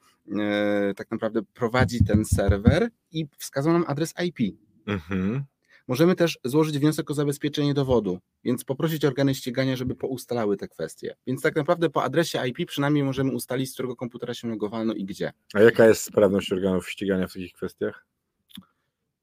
[0.97, 4.57] tak naprawdę prowadzi ten serwer i wskazał nam adres IP.
[4.87, 5.45] Mhm.
[5.89, 11.17] Możemy też złożyć wniosek o zabezpieczenie dowodu, więc poprosić organy ścigania, żeby poustalały te kwestie.
[11.27, 15.05] Więc tak naprawdę po adresie IP przynajmniej możemy ustalić, z którego komputera się logowano i
[15.05, 15.33] gdzie.
[15.55, 18.07] A jaka jest sprawność organów ścigania w takich kwestiach?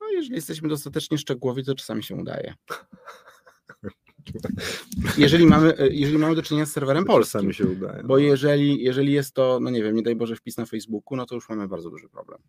[0.01, 2.53] No, jeżeli jesteśmy dostatecznie szczegółowi, to czasami się udaje.
[5.17, 8.03] Jeżeli mamy, e, jeżeli mamy do czynienia z serwerem polskim, się udaje.
[8.03, 11.25] bo jeżeli, jeżeli jest to, no nie wiem, nie daj Boże wpis na Facebooku, no
[11.25, 12.39] to już mamy bardzo duży problem.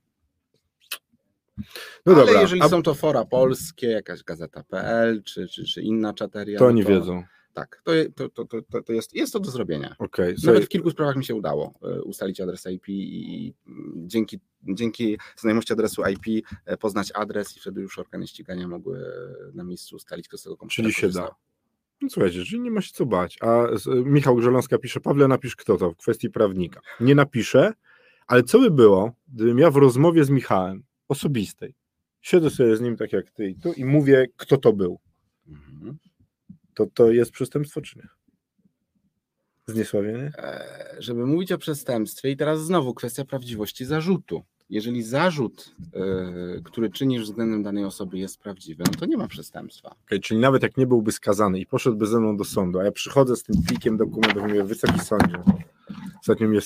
[2.06, 6.14] No Ale dobra, jeżeli a są to fora polskie, jakaś gazeta.pl czy, czy, czy inna
[6.14, 7.24] czateria, to no oni wiedzą.
[7.54, 7.92] Tak, to,
[8.28, 9.96] to, to, to, to jest, jest to do zrobienia.
[9.98, 13.54] Okej, Nawet w kilku sprawach mi się udało e, ustalić adres IP i
[13.96, 19.56] dzięki, dzięki znajomości adresu IP e, poznać adres i wtedy już organy ścigania mogły e,
[19.56, 21.26] na miejscu ustalić, kto z tego komputera czyli się korzystał.
[21.26, 21.34] da.
[22.02, 23.38] No, słuchajcie, czyli nie ma się co bać.
[23.40, 23.66] A
[24.04, 26.80] Michał Grzeląska pisze, Pawle napisz kto to w kwestii prawnika.
[27.00, 27.72] Nie napiszę,
[28.26, 31.74] ale co by było, gdybym ja w rozmowie z Michałem, osobistej,
[32.20, 34.98] siedzę sobie z nim tak jak ty i tu i mówię, kto to był.
[35.48, 35.98] Mhm.
[36.74, 38.08] To to jest przestępstwo czy nie?
[39.66, 40.32] Zniesławienie?
[40.38, 44.42] E, Żeby mówić o przestępstwie i teraz znowu kwestia prawdziwości zarzutu.
[44.70, 49.94] Jeżeli zarzut, e, który czynisz względem danej osoby jest prawdziwy, no to nie ma przestępstwa.
[50.06, 52.92] Okej, czyli nawet jak nie byłby skazany i poszedłby ze mną do sądu, a ja
[52.92, 55.42] przychodzę z tym plikiem dokumentów i mówię, wysoki sądzie,
[56.24, 56.60] ostatnio mnie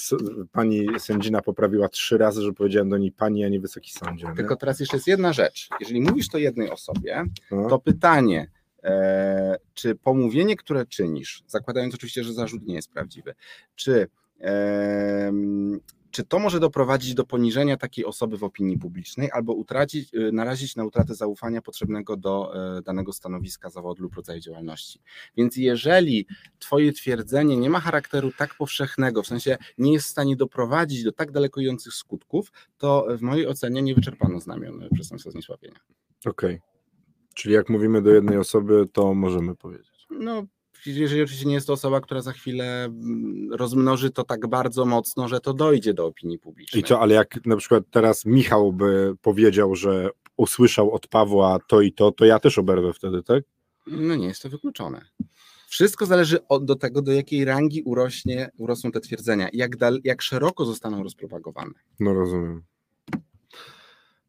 [0.53, 4.27] pani sędzina poprawiła trzy razy, że powiedziałem do niej pani, a nie wysoki sądzie.
[4.27, 4.35] nie?
[4.35, 5.69] Tylko teraz jeszcze jest jedna rzecz.
[5.81, 7.69] Jeżeli mówisz to jednej osobie, No.
[7.69, 8.51] to pytanie,
[8.85, 13.35] e, czy pomówienie, które czynisz, zakładając oczywiście, że zarzut nie jest prawdziwy,
[13.75, 14.09] czy
[14.41, 15.81] em,
[16.11, 20.77] czy to może doprowadzić do poniżenia takiej osoby w opinii publicznej albo utracić, y, narazić
[20.77, 25.01] na utratę zaufania potrzebnego do e, danego stanowiska zawodu lub rodzaju działalności.
[25.37, 26.27] Więc jeżeli
[26.59, 31.13] Twoje twierdzenie nie ma charakteru tak powszechnego, w sensie nie jest w stanie doprowadzić do
[31.13, 35.81] tak daleko idących skutków, to w mojej ocenie nie wyczerpano znamion przestępstwa zniesławienia.
[36.27, 36.55] Okej.
[36.55, 36.61] Okay.
[37.35, 40.07] Czyli jak mówimy do jednej osoby, to możemy powiedzieć.
[40.11, 40.47] No,
[40.87, 45.29] jeżeli oczywiście nie jest to osoba, która za chwilę mm, rozmnoży to tak bardzo mocno,
[45.29, 46.83] że to dojdzie do opinii publicznej.
[46.83, 51.81] I co, ale jak na przykład teraz Michał by powiedział, że usłyszał od Pawła to
[51.81, 53.45] i to, to ja też oberwę wtedy, tak?
[53.87, 55.05] No nie jest to wykluczone.
[55.69, 60.23] Wszystko zależy od do tego, do jakiej rangi urośnie, urosną te twierdzenia, jak, dal, jak
[60.23, 61.75] szeroko zostaną rozpropagowane.
[62.01, 62.63] No rozumiem.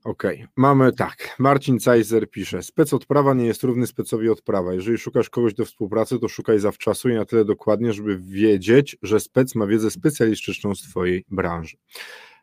[0.03, 0.47] Okej, okay.
[0.55, 1.35] mamy tak.
[1.39, 4.73] Marcin Cajzer pisze: Spec odprawa nie jest równy specowi odprawa.
[4.73, 9.19] Jeżeli szukasz kogoś do współpracy, to szukaj zawczasu i na tyle dokładnie, żeby wiedzieć, że
[9.19, 11.77] spec ma wiedzę specjalistyczną z Twojej branży.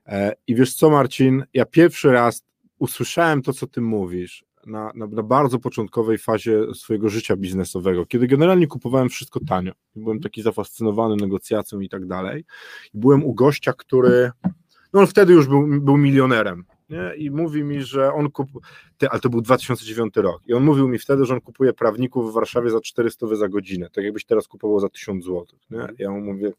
[0.06, 1.44] E, I wiesz co, Marcin?
[1.54, 2.44] Ja pierwszy raz
[2.78, 4.44] usłyszałem to, co Ty mówisz.
[4.66, 9.72] Na, na, na bardzo początkowej fazie swojego życia biznesowego, kiedy generalnie kupowałem wszystko tanio.
[9.96, 12.44] Byłem taki zafascynowany negocjacją i tak dalej.
[12.94, 14.30] Byłem u gościa, który.
[14.92, 17.14] No wtedy już był, był milionerem nie?
[17.16, 18.64] i mówi mi, że on kupuje,
[19.10, 22.34] ale to był 2009 rok, i on mówił mi wtedy, że on kupuje prawników w
[22.34, 25.46] Warszawie za 400 za godzinę, tak jakbyś teraz kupował za 1000 zł.
[25.70, 25.86] Nie?
[25.98, 26.52] Ja mu mówię,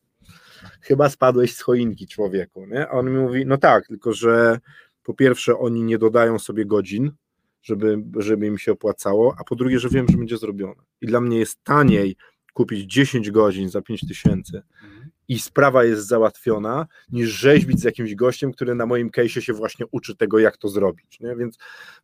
[0.82, 2.65] chyba spadłeś z choinki człowieku.
[2.65, 2.88] Nie?
[2.88, 4.59] A on mi mówi, no tak, tylko że
[5.03, 7.11] po pierwsze oni nie dodają sobie godzin,
[7.61, 10.82] żeby, żeby im się opłacało, a po drugie, że wiem, że będzie zrobione.
[11.01, 12.15] I dla mnie jest taniej
[12.53, 14.97] kupić 10 godzin za 5 tysięcy mhm
[15.28, 19.86] i sprawa jest załatwiona, niż rzeźbić z jakimś gościem, który na moim case'ie się właśnie
[19.91, 21.19] uczy tego, jak to zrobić.
[21.19, 21.36] Nie?
[21.36, 21.57] Więc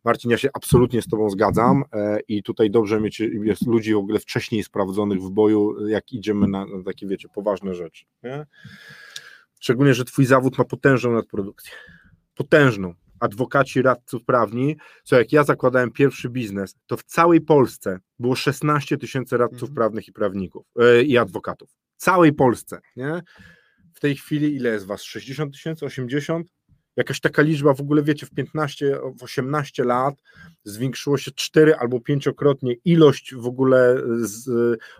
[0.04, 3.22] Marcin, ja się absolutnie z Tobą zgadzam e, i tutaj dobrze mieć
[3.66, 8.04] ludzi w ogóle wcześniej sprawdzonych w boju, jak idziemy na, na takie, wiecie, poważne rzeczy.
[8.22, 8.46] Nie?
[9.60, 11.72] Szczególnie, że Twój zawód ma potężną nadprodukcję.
[12.34, 12.94] Potężną.
[13.20, 18.96] Adwokaci, radców prawni, co jak ja zakładałem pierwszy biznes, to w całej Polsce było 16
[18.96, 19.74] tysięcy radców mhm.
[19.74, 23.22] prawnych i prawników yy, i adwokatów całej Polsce, nie?
[23.94, 25.02] W tej chwili ile jest was?
[25.02, 26.48] 60 tysięcy, 80?
[26.96, 30.14] Jakaś taka liczba w ogóle, wiecie, w 15, w 18 lat
[30.64, 34.02] zwiększyło się 4 albo 5-krotnie ilość w ogóle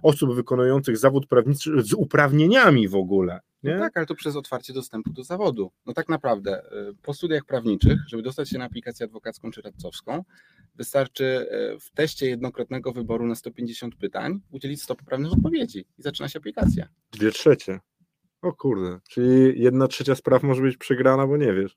[0.03, 3.41] osób wykonujących zawód prawniczy z uprawnieniami w ogóle.
[3.73, 5.73] No tak, ale to przez otwarcie dostępu do zawodu.
[5.87, 10.25] No tak naprawdę y, po studiach prawniczych, żeby dostać się na aplikację adwokacką czy radcowską,
[10.75, 16.29] wystarczy y, w teście jednokrotnego wyboru na 150 pytań udzielić 100 poprawnych odpowiedzi i zaczyna
[16.29, 16.89] się aplikacja.
[17.13, 17.81] Dwie trzecie.
[18.43, 21.77] O kurde, czyli jedna trzecia spraw może być przegrana, bo nie wiesz.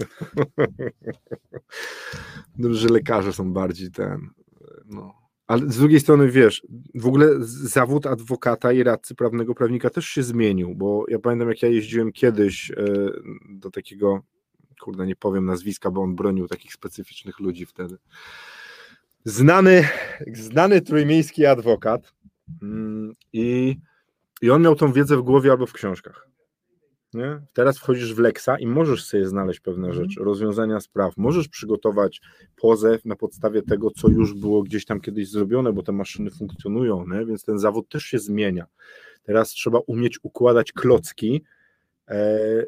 [2.58, 4.30] Dobrze, że lekarze są bardziej ten,
[4.86, 5.19] no,
[5.50, 6.62] ale z drugiej strony, wiesz,
[6.94, 11.62] w ogóle zawód adwokata i radcy prawnego prawnika też się zmienił, bo ja pamiętam, jak
[11.62, 12.74] ja jeździłem kiedyś e,
[13.48, 14.22] do takiego,
[14.80, 17.96] kurde, nie powiem nazwiska, bo on bronił takich specyficznych ludzi wtedy.
[19.24, 19.88] Znany,
[20.32, 22.12] znany trójmiejski adwokat
[22.62, 23.76] mm, i,
[24.42, 26.28] i on miał tą wiedzę w głowie albo w książkach.
[27.14, 27.40] Nie?
[27.52, 30.04] Teraz wchodzisz w Lexa i możesz sobie znaleźć pewne mhm.
[30.04, 31.16] rzeczy, rozwiązania spraw.
[31.16, 32.20] Możesz przygotować
[32.56, 37.04] pozew na podstawie tego, co już było gdzieś tam kiedyś zrobione, bo te maszyny funkcjonują,
[37.08, 37.26] nie?
[37.26, 38.66] więc ten zawód też się zmienia.
[39.22, 41.44] Teraz trzeba umieć układać klocki,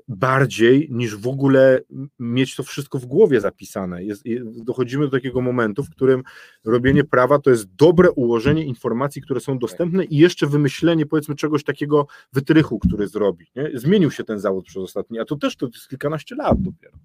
[0.09, 1.80] bardziej niż w ogóle
[2.18, 4.05] mieć to wszystko w głowie zapisane.
[4.05, 4.22] Jest,
[4.64, 6.22] dochodzimy do takiego momentu, w którym
[6.64, 11.64] robienie prawa to jest dobre ułożenie informacji, które są dostępne i jeszcze wymyślenie powiedzmy czegoś
[11.64, 13.47] takiego wytrychu, który zrobi.
[13.57, 13.70] Nie?
[13.74, 16.99] Zmienił się ten zawód przez ostatni, a to też to jest kilkanaście lat dopiero.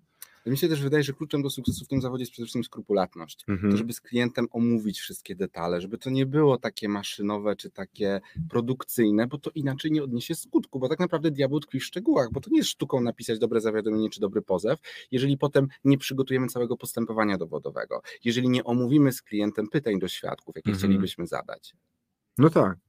[0.46, 3.46] Mi się też wydaje, że kluczem do sukcesu w tym zawodzie jest przede wszystkim skrupulatność.
[3.48, 3.72] Mhm.
[3.72, 8.22] To, żeby z klientem omówić wszystkie detale, żeby to nie było takie maszynowe czy takie
[8.50, 12.42] produkcyjne, bo to inaczej nie odniesie skutku, bo tak naprawdę diabeł tkwi w szczegółach, bo
[12.42, 14.80] to nie jest sztuką napisać dobre zawiadomienie czy dobry pozew,
[15.12, 20.56] jeżeli potem nie przygotujemy całego postępowania dowodowego, jeżeli nie omówimy z klientem pytań do świadków,
[20.56, 20.78] jakie mhm.
[20.78, 21.76] chcielibyśmy zadać.
[22.38, 22.87] No tak.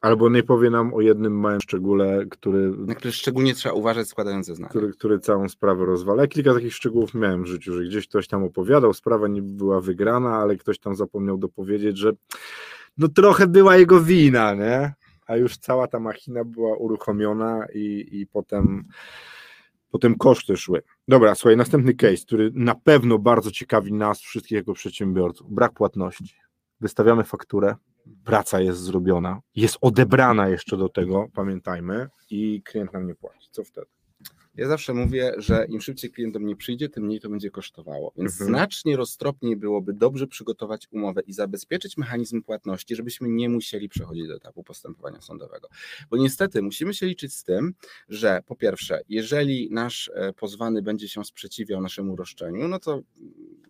[0.00, 2.70] Albo nie powie nam o jednym małym szczególe, który.
[2.70, 4.70] Na który szczególnie trzeba uważać, składając zeznania.
[4.70, 6.22] Który, który całą sprawę rozwala.
[6.22, 9.80] Ja kilka takich szczegółów miałem w życiu, że gdzieś ktoś tam opowiadał, sprawa nie była
[9.80, 12.12] wygrana, ale ktoś tam zapomniał dopowiedzieć, że
[12.98, 14.94] no trochę była jego wina, nie?
[15.26, 18.84] A już cała ta machina była uruchomiona i, i potem,
[19.90, 20.82] potem koszty szły.
[21.08, 25.50] Dobra, słuchaj, następny case, który na pewno bardzo ciekawi nas, wszystkich jako przedsiębiorców.
[25.50, 26.34] Brak płatności.
[26.80, 27.74] Wystawiamy fakturę,
[28.24, 33.48] praca jest zrobiona, jest odebrana jeszcze do tego, pamiętajmy, i klient nam nie płaci.
[33.50, 33.86] Co wtedy?
[34.54, 38.12] Ja zawsze mówię, że im szybciej klient do mnie przyjdzie, tym mniej to będzie kosztowało.
[38.16, 38.48] Więc Mhm.
[38.50, 44.34] znacznie roztropniej byłoby dobrze przygotować umowę i zabezpieczyć mechanizm płatności, żebyśmy nie musieli przechodzić do
[44.34, 45.68] etapu postępowania sądowego.
[46.10, 47.74] Bo niestety musimy się liczyć z tym,
[48.08, 53.00] że po pierwsze, jeżeli nasz e, pozwany będzie się sprzeciwiał naszemu roszczeniu, no to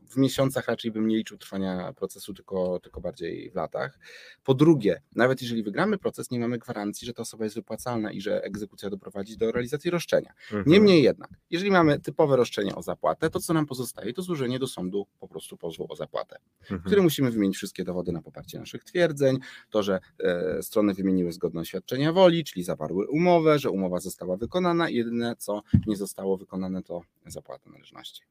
[0.09, 3.99] w miesiącach raczej bym nie liczył trwania procesu, tylko, tylko bardziej w latach.
[4.45, 8.21] Po drugie, nawet jeżeli wygramy proces, nie mamy gwarancji, że ta osoba jest wypłacalna i
[8.21, 10.33] że egzekucja doprowadzi do realizacji roszczenia.
[10.43, 10.65] Mhm.
[10.67, 14.67] Niemniej jednak, jeżeli mamy typowe roszczenie o zapłatę, to co nam pozostaje, to złożenie do
[14.67, 16.83] sądu po prostu pozwu o zapłatę, w Mhm.
[16.83, 19.39] którym musimy wymienić wszystkie dowody na poparcie naszych twierdzeń,
[19.71, 24.89] to, że e, strony wymieniły zgodne oświadczenia woli, czyli zawarły umowę, że umowa została wykonana
[24.89, 28.23] i jedyne co nie zostało wykonane to zapłata należności.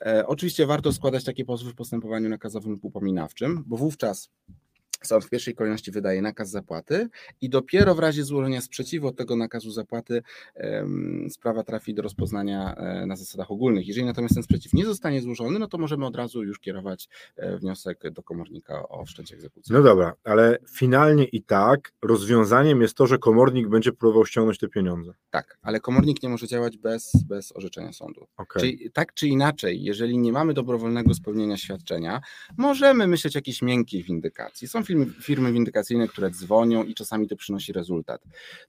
[0.00, 4.30] E, oczywiście warto składać takie pozwy w postępowaniu nakazowym lub upominawczym, bo wówczas
[5.06, 7.08] sąd w pierwszej kolejności wydaje nakaz zapłaty
[7.40, 10.22] i dopiero w razie złożenia sprzeciwu od tego nakazu zapłaty
[11.30, 13.88] sprawa trafi do rozpoznania e, na zasadach ogólnych.
[13.88, 17.58] Jeżeli natomiast ten sprzeciw nie zostanie złożony, no to możemy od razu już kierować e,
[17.58, 19.74] wniosek do komornika o wszczęcie egzekucji.
[19.74, 24.68] No dobra, ale finalnie i tak rozwiązaniem jest to, że komornik będzie próbował ściągnąć te
[24.68, 25.12] pieniądze.
[25.30, 28.26] Tak, ale komornik nie może działać bez, bez orzeczenia sądu.
[28.36, 28.60] Okej.
[28.60, 32.20] Czyli tak czy inaczej, jeżeli nie mamy dobrowolnego spełnienia świadczenia,
[32.56, 34.68] możemy myśleć o jakiejś miękkiej windykacji.
[34.68, 38.22] Są firmy, firmy windykacyjne, które dzwonią i czasami to przynosi rezultat.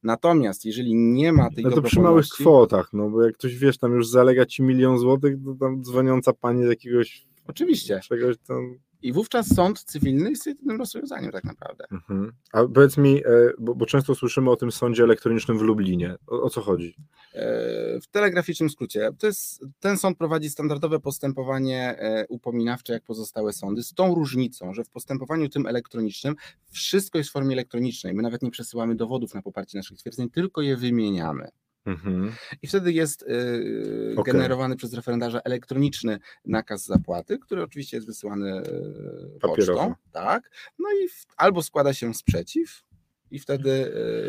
[0.04, 3.78] Natomiast jeżeli nie ma tej No to przy małych kwotach, no bo jak ktoś wiesz,
[3.78, 8.80] tam już zalega ci milion złotych, to tam dzwoniąca pani z jakiegoś oczywiście, czegoś tam.
[9.02, 11.86] I wówczas sąd cywilny jest jedynym rozwiązaniem tak naprawdę.
[11.92, 12.32] Mhm.
[12.54, 13.30] A powiedz mi, e,
[13.60, 16.16] bo, bo często słyszymy o tym sądzie elektronicznym w Lublinie.
[16.28, 16.96] O, o co chodzi?
[17.34, 23.84] E, W telegraficznym skrócie, jest, ten sąd prowadzi standardowe postępowanie e, upominawcze jak pozostałe sądy,
[23.84, 26.36] z tą różnicą, że w postępowaniu tym elektronicznym
[26.70, 28.14] wszystko jest w formie elektronicznej.
[28.14, 31.48] My nawet nie przesyłamy dowodów na poparcie naszych twierdzeń, tylko je wymieniamy.
[31.88, 32.32] Mhm.
[32.62, 34.34] I wtedy jest y, Okej.
[34.34, 39.80] generowany przez referendarza elektroniczny nakaz zapłaty, który oczywiście jest wysyłany y, Papierowo.
[39.80, 39.96] pocztą.
[40.12, 40.52] Tak.
[40.80, 42.84] No i w, albo składa się sprzeciw.
[43.32, 43.70] I wtedy,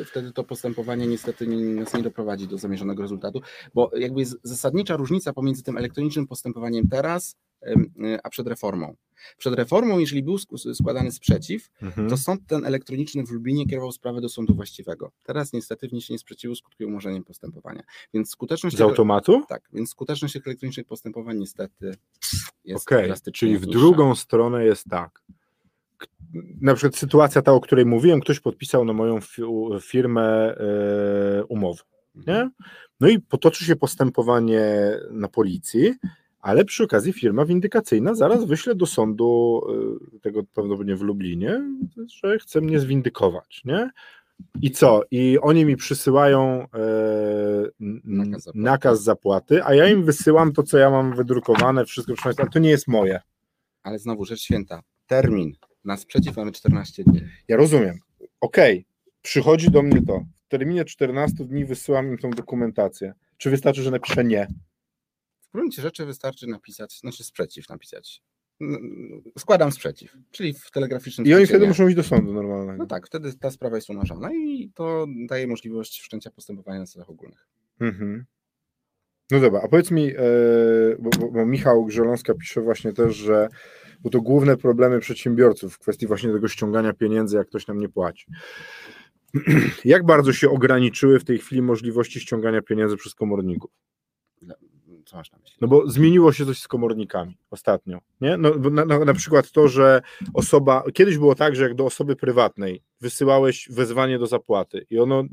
[0.00, 3.40] y, wtedy to postępowanie niestety nie, nas nie doprowadzi do zamierzonego rezultatu,
[3.74, 7.36] bo jakby jest zasadnicza różnica pomiędzy tym elektronicznym postępowaniem teraz,
[8.22, 8.96] a przed reformą.
[9.38, 12.08] Przed reformą, jeżeli był sk- składany sprzeciw, Mhm.
[12.10, 15.10] to sąd ten elektroniczny w Lublinie kierował sprawę do sądu właściwego.
[15.22, 17.82] Teraz niestety wniesienie sprzeciwu skutkuje umorzeniem postępowania.
[18.14, 19.42] Więc skuteczność Z automatu?
[19.48, 21.94] tak, więc skuteczność tych elektronicznych postępowań niestety
[22.64, 23.78] jest drastycznie czyli w niższa.
[23.78, 25.22] drugą stronę jest tak.
[26.60, 31.82] Na przykład sytuacja ta, o której mówiłem, ktoś podpisał na moją fi- firmę e, umowę.
[32.26, 32.50] Nie?
[33.00, 34.62] No i potoczy się postępowanie
[35.10, 35.94] na policji,
[36.48, 39.60] ale przy okazji firma windykacyjna zaraz wyśle do sądu,
[40.16, 41.62] y, tego prawdopodobnie w Lublinie,
[42.22, 43.90] że chce mnie zwindykować, nie?
[44.62, 45.02] I co?
[45.10, 46.78] I oni mi przysyłają e,
[48.04, 48.58] Nakaz zapłaty.
[48.58, 52.50] nakaz zapłaty, a ja im wysyłam to, co ja mam wydrukowane, wszystko, proszę Państwa, ale
[52.50, 53.20] to nie jest moje.
[53.82, 54.82] Ale znowu rzecz święta.
[55.06, 55.52] Termin
[55.84, 57.20] na sprzeciw mamy 14 dni.
[57.48, 57.98] Ja rozumiem.
[58.40, 58.86] Okej,
[59.22, 60.24] przychodzi do mnie to.
[60.46, 63.12] W terminie 14 dni wysyłam im tą dokumentację.
[63.36, 64.46] Czy wystarczy, że napiszę nie?
[65.48, 68.22] W gruncie rzeczy wystarczy napisać, znaczy sprzeciw napisać.
[69.38, 72.78] Składam sprzeciw, czyli w telegraficznym I oni wtedy muszą iść do sądu normalnego.
[72.78, 77.10] No tak, wtedy ta sprawa jest umarzana i to daje możliwość wszczęcia postępowania na celach
[77.10, 77.48] ogólnych.
[77.80, 78.24] Mhm.
[79.30, 80.20] No dobra, a powiedz mi, e,
[80.98, 83.48] bo, bo, bo Michał Grzeląska pisze właśnie też, że
[84.00, 87.88] bo to główne problemy przedsiębiorców w kwestii właśnie tego ściągania pieniędzy, jak ktoś nam nie
[87.88, 88.26] płaci.
[89.84, 93.70] Jak bardzo się ograniczyły w tej chwili możliwości ściągania pieniędzy przez komorników?
[95.08, 95.56] Co masz na myśli?
[95.60, 98.36] No bo zmieniło się coś z komornikami ostatnio, nie?
[98.36, 100.02] No, na, na, na przykład to, że
[100.34, 105.20] osoba, kiedyś było tak, że jak do osoby prywatnej wysyłałeś wezwanie do zapłaty i ono,
[105.20, 105.24] e,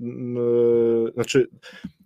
[1.14, 1.48] znaczy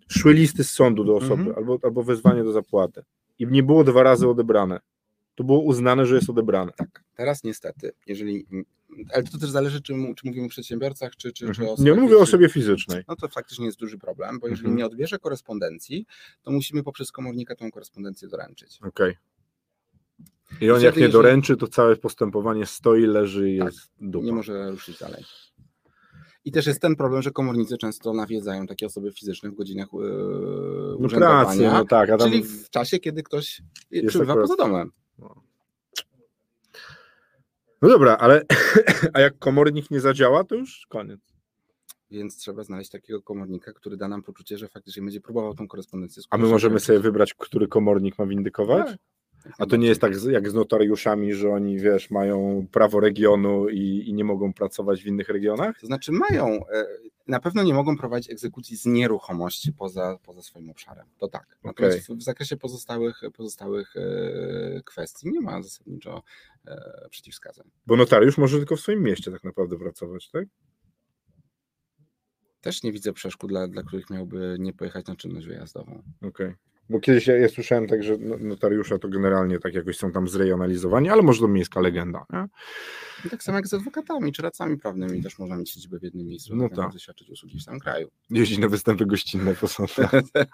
[0.07, 1.55] szły listy z sądu do osoby Mhm.
[1.57, 3.03] albo, albo wezwanie do zapłaty
[3.39, 4.79] i nie było dwa razy odebrane.
[5.35, 6.71] To było uznane, że jest odebrane.
[6.77, 8.45] Tak, teraz niestety, jeżeli.
[9.13, 11.69] Ale to też zależy, czy, czy mówimy o przedsiębiorcach, czy, czy, czy o Mhm.
[11.69, 13.03] osobach Nie mówię o osobie fizycznej.
[13.07, 14.77] No to faktycznie jest duży problem, bo jeżeli Mhm.
[14.77, 16.05] nie odbierze korespondencji,
[16.41, 18.79] to musimy poprzez komornika tą korespondencję doręczyć.
[18.81, 19.15] Okej.
[20.61, 23.91] I on Wtedy jak nie jeżeli- doręczy, to całe postępowanie stoi, leży i Tak, jest
[24.01, 24.25] dupa.
[24.25, 25.23] Nie może ruszyć dalej.
[26.45, 30.95] I też jest ten problem, że komornicy często nawiedzają takie osoby fizyczne w godzinach yy,
[30.99, 32.31] No pracy, no tak, a tam...
[32.31, 33.61] czyli w czasie, kiedy ktoś
[34.07, 34.91] przebywa akurat- poza domem.
[35.17, 35.43] No
[37.87, 38.45] dobra, ale
[39.13, 41.19] a jak komornik nie zadziała, to już koniec.
[42.11, 46.23] Więc trzeba znaleźć takiego komornika, który da nam poczucie, że faktycznie będzie próbował tą korespondencję
[46.29, 48.87] A my możemy sobie wybrać, który komornik ma windykować?
[48.87, 48.97] Tak.
[49.57, 53.69] A to nie jest tak z- jak z notariuszami, że oni, wiesz, mają prawo regionu
[53.69, 55.79] i, i nie mogą pracować w innych regionach?
[55.79, 56.85] To znaczy mają, e,
[57.27, 61.05] na pewno nie mogą prowadzić egzekucji z nieruchomości poza, poza swoim obszarem.
[61.17, 61.57] To tak.
[61.63, 66.23] Natomiast w, w zakresie pozostałych, pozostałych e, kwestii nie ma zasadniczo
[67.09, 67.71] przeciwwskazań.
[67.85, 70.45] Bo notariusz może tylko w swoim mieście tak naprawdę pracować, tak?
[72.61, 76.03] Też nie widzę przeszkód, dla, dla których miałby nie pojechać na czynność wyjazdową.
[76.21, 76.55] Okej.
[76.89, 80.27] Bo kiedyś ja, ja słyszałem tak, że no- notariusze to generalnie tak jakoś są tam
[80.27, 82.45] zrejonalizowani, ale może to miejska legenda, nie?
[83.25, 86.27] I tak samo jak z adwokatami czy radcami prawnymi też można mieć siedzibę w jednym
[86.27, 86.99] miejscu, No tak.
[86.99, 88.07] świadczyć usługi w całym kraju.
[88.29, 90.11] Jeździć na występy gościnne po sądach.
[90.33, 90.47] tak.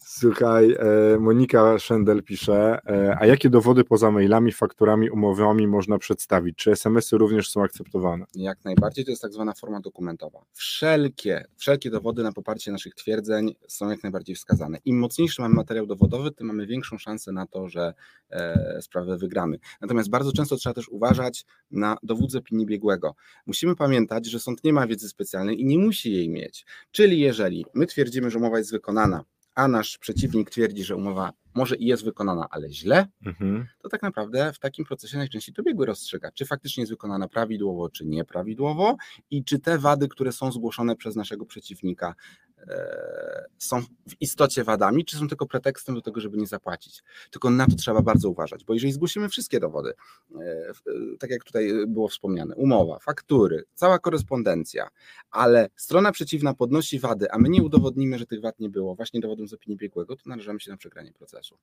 [0.00, 6.56] Słuchaj, e, Monika Shendel pisze, e, a jakie dowody poza mailami, fakturami, umowami można przedstawić?
[6.56, 8.24] Czy SMS-y również są akceptowane?
[8.34, 10.44] Jak najbardziej to jest tak zwana forma dokumentowa.
[10.52, 14.78] Wszelkie, wszelkie dowody na poparcie naszych twierdzeń są jak najbardziej wskazane.
[14.84, 17.94] Im mocniejszy mamy materiał dowodowy, tym mamy większą szansę na to, że
[18.30, 19.58] e, sprawę wygramy.
[19.80, 23.14] Natomiast bardzo często trzeba też uważać na dowód z opinii biegłego.
[23.46, 26.66] Musimy pamiętać, że sąd nie ma wiedzy specjalnej i nie musi jej mieć.
[26.90, 31.76] Czyli jeżeli my twierdzimy, że umowa jest wykonana, a nasz przeciwnik twierdzi, że umowa może
[31.76, 33.66] i jest wykonana, ale źle, Mhm.
[33.82, 37.90] to tak naprawdę w takim procesie najczęściej to biegły rozstrzyga, czy faktycznie jest wykonana prawidłowo,
[37.90, 38.96] czy nieprawidłowo
[39.30, 42.14] i czy te wady, które są zgłoszone przez naszego przeciwnika,
[43.58, 47.02] są w istocie wadami, czy są tylko pretekstem do tego, żeby nie zapłacić.
[47.30, 49.92] Tylko na to trzeba bardzo uważać, bo jeżeli zgłosimy wszystkie dowody,
[50.34, 50.72] e, e,
[51.18, 54.88] tak jak tutaj było wspomniane, umowa, faktury, cała korespondencja,
[55.30, 59.20] ale strona przeciwna podnosi wady, a my nie udowodnimy, że tych wad nie było, właśnie
[59.20, 61.58] dowodem z opinii biegłego, to narażamy się na przegranie procesu.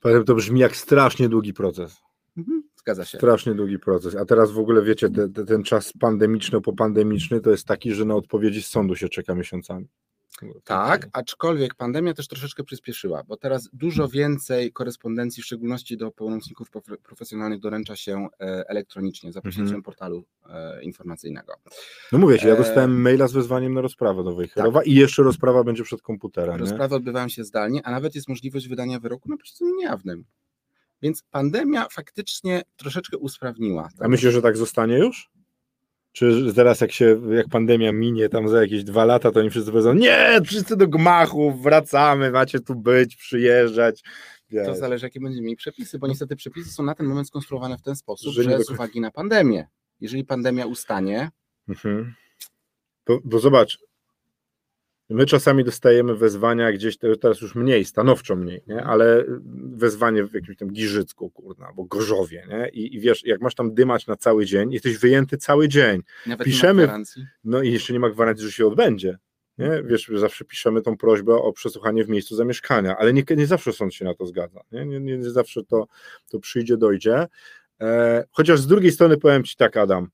[0.00, 1.96] Powiem, To brzmi jak strasznie długi proces.
[2.36, 3.18] Mhm, Zgadza się.
[3.18, 4.16] Strasznie długi proces.
[4.16, 8.14] A teraz w ogóle wiecie, te, te, ten czas pandemiczno-popandemiczny to jest taki, że na
[8.14, 9.86] odpowiedzi z sądu się czeka miesiącami.
[10.64, 16.70] Tak, aczkolwiek pandemia też troszeczkę przyspieszyła, bo teraz dużo więcej korespondencji, w szczególności do pełnomocników
[16.70, 21.52] profe- profesjonalnych, doręcza się e, elektronicznie za pośrednictwem portalu e, informacyjnego.
[22.12, 25.22] No mówię ci, ja E, dostałem maila z wezwaniem na rozprawę do Wejherowa i jeszcze
[25.22, 26.54] rozprawa będzie przed komputerem.
[26.54, 26.60] Nie?
[26.60, 30.24] Rozprawy odbywają się zdalnie, a nawet jest możliwość wydania wyroku na posiedzeniu niejawnym.
[31.04, 33.88] Więc pandemia faktycznie troszeczkę usprawniła.
[34.00, 35.30] A myślisz, że tak zostanie już?
[36.12, 39.70] Czy zaraz jak się, jak pandemia minie tam za jakieś dwa lata, to oni wszyscy
[39.70, 44.02] powiedzą, nie, wszyscy do gmachów, wracamy, macie tu być, przyjeżdżać.
[44.50, 44.66] Wiesz.
[44.66, 47.82] To zależy, jakie będziemy mieli przepisy, bo niestety przepisy są na ten moment skonstruowane w
[47.82, 49.68] ten sposób, Że że, z uwagi na pandemię,
[50.00, 51.30] jeżeli pandemia ustanie,
[51.68, 52.14] Mhm.
[53.06, 53.78] Bo, bo zobacz,
[55.10, 58.84] my czasami dostajemy wezwania gdzieś, te- teraz już mniej, stanowczo mniej, nie?
[58.84, 59.24] ale
[59.72, 62.68] wezwanie w jakimś tam Giżycku, kurna, albo Gorzowie, nie?
[62.68, 66.46] I, I wiesz, jak masz tam dymać na cały dzień, jesteś wyjęty cały dzień, nawet
[66.46, 67.26] Piszemy- nie ma gwarancji.
[67.44, 69.18] no i jeszcze nie ma gwarancji, że się odbędzie.
[69.58, 69.82] Nie?
[69.84, 73.94] Wiesz, zawsze piszemy tą prośbę o przesłuchanie w miejscu zamieszkania, ale nie, nie zawsze sąd
[73.94, 74.60] się na to zgadza.
[74.72, 75.86] Nie, nie, nie zawsze to,
[76.30, 77.26] to przyjdzie, dojdzie.
[77.80, 80.08] E, chociaż z drugiej strony powiem Ci tak, Adam,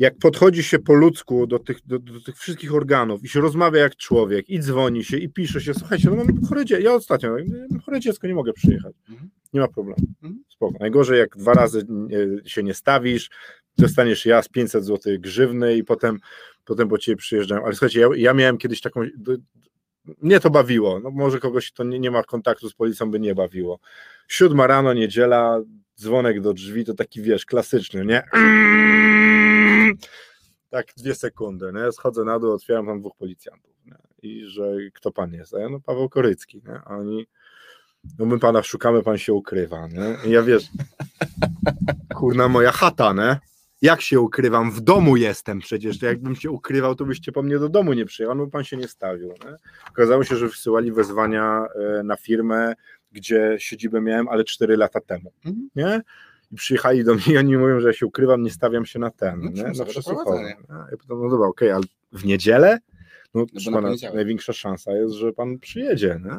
[0.00, 3.80] jak podchodzi się po ludzku do tych, do, do tych wszystkich organów i się rozmawia
[3.80, 7.36] jak człowiek i dzwoni się i pisze się, słuchajcie, no mam chore dziecko, ja ostatnio,
[7.70, 8.94] mam chore dziecko, nie mogę przyjechać.
[9.10, 9.30] Mhm.
[9.52, 10.00] Nie ma problemu.
[10.22, 10.44] Mhm.
[10.48, 10.78] Spoko.
[10.80, 11.86] Najgorzej jak dwa razy
[12.46, 13.30] się nie stawisz,
[13.78, 16.18] dostaniesz raz 500 zł grzywny i potem,
[16.64, 17.64] potem po ciebie przyjeżdżają.
[17.64, 19.00] Ale słuchajcie, ja, ja miałem kiedyś taką.
[20.22, 21.00] Mnie to bawiło.
[21.00, 23.80] No może kogoś to nie, nie ma kontaktu z policją, by nie bawiło.
[24.28, 25.60] Siódma rano, niedziela,
[25.96, 28.22] dzwonek do drzwi, to taki wiesz, klasyczny, nie?
[30.70, 31.92] Tak, dwie sekundy, nie?
[31.92, 33.72] Schodzę na dół, otwieram tam dwóch policjantów.
[33.86, 33.96] Nie?
[34.22, 34.62] I że
[34.94, 35.54] kto pan jest?
[35.54, 36.80] A ja, no Paweł Korycki, nie?
[36.84, 37.26] A oni.
[38.18, 40.28] No my pana szukamy, pan się ukrywa, nie?
[40.30, 40.64] I ja wiesz,
[42.18, 43.38] kurna moja chata, nie?
[43.82, 44.70] Jak się ukrywam?
[44.70, 46.02] W domu jestem przecież.
[46.02, 48.88] Jakbym się ukrywał, to byście po mnie do domu nie przyjechał, no pan się nie
[48.88, 49.28] stawił.
[49.28, 49.56] Nie?
[49.90, 51.66] Okazało się, że wysyłali wezwania
[51.98, 52.74] e, na firmę,
[53.12, 55.32] gdzie siedzibę miałem, ale 4 lata temu.
[55.44, 55.68] Mhm.
[55.76, 56.02] Nie?
[56.50, 59.10] I przyjechali do mnie i oni mówią, że ja się ukrywam, nie stawiam się na
[59.10, 59.62] ten, No, nie?
[59.78, 60.56] na przesłuchanie.
[60.68, 62.78] Ja pytam, no dobra, okej, ale w niedzielę?
[63.34, 66.38] No, na pana, największa szansa jest, że pan przyjedzie, nie?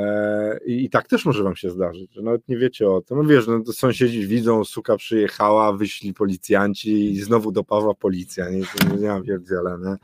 [0.00, 3.16] E, I, I tak też może wam się zdarzyć, że nawet nie wiecie o tym.
[3.16, 8.50] No wiesz, no to sąsiedzi widzą, suka przyjechała, wyśli policjanci i znowu do Pawła policja,
[8.50, 9.96] nie, nie, nie pierdziele, nie?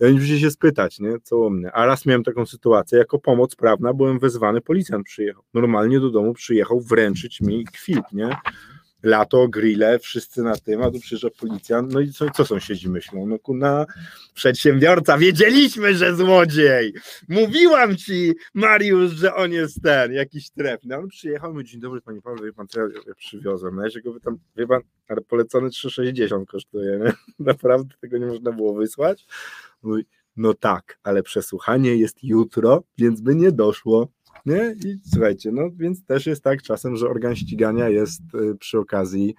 [0.00, 1.72] I oni się spytać, nie, co u mnie.
[1.72, 5.42] A raz miałem taką sytuację, jako pomoc prawna byłem wezwany, policjant przyjechał.
[5.54, 8.36] Normalnie do domu przyjechał wręczyć mi kwit, nie?
[9.02, 13.26] Lato, grille, wszyscy na tym, a tu przyjeżdża policjant, no i co, co sąsiedzi myślą?
[13.26, 13.86] No kurna,
[14.34, 16.94] przedsiębiorca, wiedzieliśmy, że złodziej!
[17.28, 20.94] Mówiłam ci, Mariusz, że on jest ten, jakiś trefny.
[20.94, 23.76] A On przyjechał, mówi, dzień dobry, panie Paweł, wie pan, co ja, ja przywiozłem.
[23.76, 27.12] No ja się go pytam, wie pan, ale polecony 3,60 kosztuje, nie?
[27.46, 29.26] Naprawdę tego nie można było wysłać?
[30.36, 34.08] No tak, ale przesłuchanie jest jutro, więc by nie doszło.
[34.46, 34.76] Nie?
[34.84, 39.34] I słuchajcie, no więc też jest tak czasem, że organ ścigania jest y, przy okazji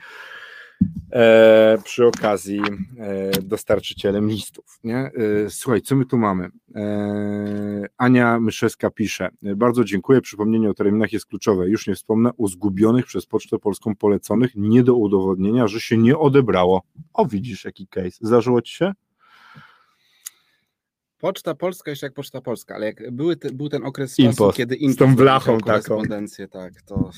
[1.12, 2.62] e, przy okazji
[3.00, 4.80] e, dostarczycielem listów.
[4.84, 4.98] Nie?
[4.98, 5.12] E,
[5.50, 6.50] słuchaj, co my tu mamy?
[6.76, 12.48] E, Ania Myszewska pisze, bardzo dziękuję, przypomnienie o terminach jest kluczowe, już nie wspomnę o
[12.48, 16.82] zgubionych przez Pocztę Polską poleconych, nie do udowodnienia, że się nie odebrało.
[17.14, 18.92] O widzisz jaki case, zdarzyło Ci się?
[21.20, 24.58] Poczta Polska jeszcze jak Poczta Polska, ale jak były te, był ten okres Impost, czasu,
[24.58, 25.88] kiedy z Impost tą blachą doręczał taką.
[25.88, 27.12] korespondencję, tak, to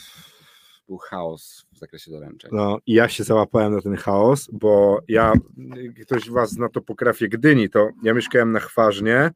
[0.87, 2.51] był chaos w zakresie doręczeń.
[2.53, 5.33] No i ja się załapałem na ten chaos, bo ja,
[6.01, 9.31] ktoś z Was zna topografię Gdyni, to ja mieszkałem na Chważnie,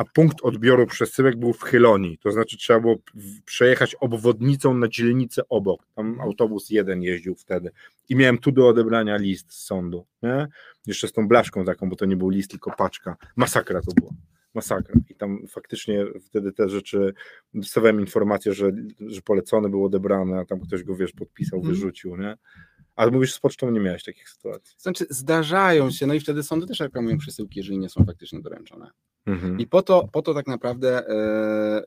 [0.00, 2.96] a punkt odbioru przesyłek był w Chylonii, to znaczy trzeba było
[3.44, 7.70] przejechać obwodnicą na dzielnicę obok, tam autobus jeden jeździł wtedy
[8.08, 10.46] i miałem tu do odebrania list z sądu, nie?
[10.86, 14.10] jeszcze z tą blaszką taką, bo to nie był list, tylko paczka, masakra to była.
[14.54, 14.94] Masakra.
[15.10, 17.14] I tam faktycznie wtedy te rzeczy
[17.54, 21.74] dostawałem informację, że, że polecony był odebrany, a tam ktoś go wiesz, podpisał, Mhm.
[21.74, 22.36] wyrzucił, nie?
[23.00, 24.74] Ale mówisz, z pocztą nie miałeś takich sytuacji.
[24.78, 28.90] Znaczy zdarzają się, no i wtedy sądy też reklamują przesyłki, jeżeli nie są faktycznie doręczone.
[29.26, 29.60] Mhm.
[29.60, 31.82] I po to, po to tak naprawdę e,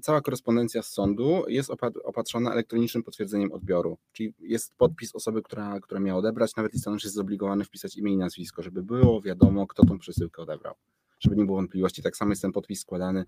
[0.00, 3.98] cała korespondencja z sądu jest opa- opatrzona elektronicznym potwierdzeniem odbioru.
[4.12, 8.16] Czyli jest podpis osoby, która, która miała odebrać, nawet listonosz jest zobligowany wpisać imię i
[8.16, 10.74] nazwisko, żeby było wiadomo, kto tą przesyłkę odebrał.
[11.20, 12.02] Żeby nie było wątpliwości.
[12.02, 13.24] Tak samo jest ten podpis składany,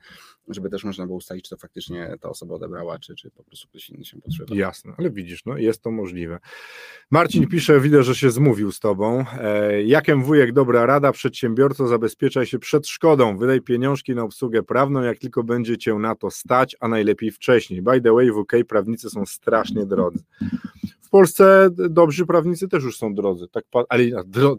[0.49, 3.69] żeby też można było ustalić, czy to faktycznie ta osoba odebrała, czy, czy po prostu
[3.69, 4.59] ktoś inny się potrzebował.
[4.59, 6.39] Jasne, ale widzisz, no jest to możliwe.
[7.11, 9.25] Marcin pisze, widzę, że się zmówił z tobą.
[9.41, 15.03] E, jakem wujek, dobra rada, przedsiębiorco, zabezpieczaj się przed szkodą, wydaj pieniążki na obsługę prawną,
[15.03, 17.83] jak tylko będzie cię na to stać, a najlepiej wcześniej.
[17.83, 20.25] By the way, w UK prawnicy są strasznie drodzy.
[21.01, 24.05] W Polsce dobrzy prawnicy też już są drodzy, tak, ale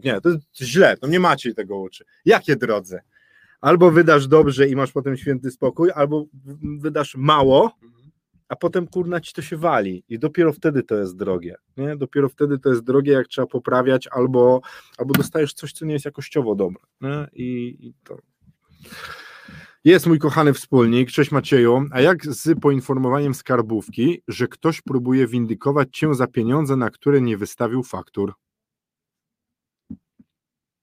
[0.04, 2.04] nie, to jest źle, no nie macie tego uczy.
[2.24, 3.02] Jakie drodze?
[3.62, 6.26] Albo wydasz dobrze i masz potem święty spokój, albo
[6.78, 7.72] wydasz mało,
[8.48, 11.96] a potem kurna ci to się wali i dopiero wtedy to jest drogie, nie?
[11.96, 14.60] Dopiero wtedy to jest drogie, jak trzeba poprawiać albo,
[14.98, 17.26] albo dostajesz coś, co nie jest jakościowo dobre, nie?
[17.32, 18.18] I, i to...
[19.84, 25.88] Jest mój kochany wspólnik, cześć Macieju, a jak z poinformowaniem skarbówki, że ktoś próbuje windykować
[25.92, 28.32] cię za pieniądze, na które nie wystawił faktur?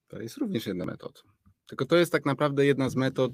[0.07, 1.23] To jest również jedna metod.
[1.69, 3.31] Tylko to jest tak naprawdę jedna z metod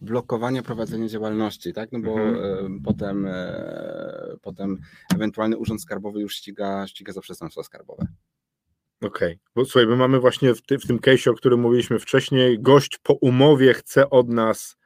[0.00, 1.92] blokowania prowadzenia działalności, tak?
[1.92, 2.36] No bo Mhm.
[2.76, 4.80] e, potem, e, potem
[5.14, 8.06] ewentualny urząd skarbowy już ściga, ściga za przestępstwa skarbowe.
[9.02, 12.60] Okej, bo słuchaj, my mamy właśnie w, ty, w tym case'ie, o którym mówiliśmy wcześniej,
[12.60, 14.76] gość po umowie chce od nas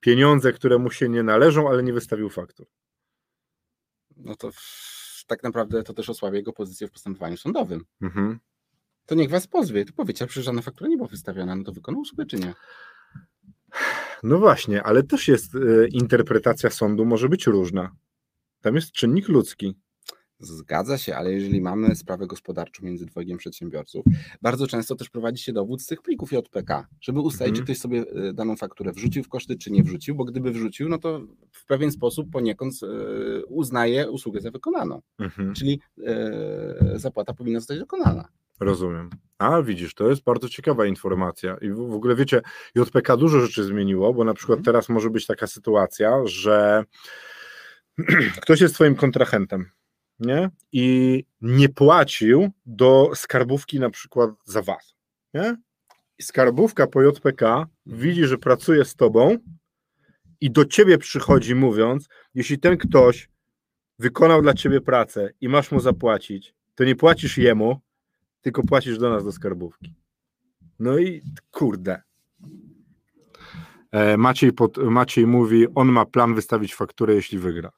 [0.00, 2.66] pieniądze, które mu się nie należą, ale nie wystawił faktur.
[4.16, 7.84] No to w, tak naprawdę to też osłabia jego pozycję w postępowaniu sądowym.
[8.02, 8.38] Mhm.
[9.06, 9.84] To niech was pozwie.
[9.84, 12.54] To powiecie, a przecież żadna faktura nie była wystawiona, no to wykonał usługę czy nie?
[14.22, 17.90] No właśnie, ale też jest e, interpretacja sądu może być różna.
[18.60, 19.74] Tam jest czynnik ludzki.
[20.40, 24.04] Zgadza się, ale jeżeli mamy sprawę gospodarczą między dwojgiem przedsiębiorców,
[24.42, 27.66] bardzo często też prowadzi się dowód z tych plików JPK, żeby ustalić, Mhm.
[27.66, 30.88] czy ktoś sobie e, daną fakturę wrzucił w koszty, czy nie wrzucił, bo gdyby wrzucił,
[30.88, 31.20] no to
[31.52, 32.86] w pewien sposób poniekąd e,
[33.46, 35.54] uznaje usługę za wykonaną, Mhm.
[35.54, 35.80] czyli
[36.94, 38.28] zapłata powinna zostać dokonana.
[38.60, 39.10] Rozumiem.
[39.38, 41.56] A widzisz, to jest bardzo ciekawa informacja.
[41.60, 42.40] I w, w ogóle wiecie,
[42.74, 44.64] JPK dużo rzeczy zmieniło, bo na przykład Mhm.
[44.64, 46.84] teraz może być taka sytuacja, że
[48.42, 49.70] ktoś jest twoim kontrahentem,
[50.18, 50.50] nie?
[50.72, 54.94] I nie płacił do skarbówki na przykład za was,
[55.34, 55.56] nie?
[56.18, 59.38] I skarbówka po JPK widzi, że pracuje z tobą
[60.40, 63.28] i do ciebie przychodzi mówiąc, jeśli ten ktoś
[63.98, 67.80] wykonał dla ciebie pracę i masz mu zapłacić, to nie płacisz jemu,
[68.44, 69.94] tylko płacisz do nas do skarbówki.
[70.78, 72.02] No i kurde.
[73.92, 77.72] E, Maciej, pod, Maciej mówi, on ma plan wystawić fakturę, jeśli wygra.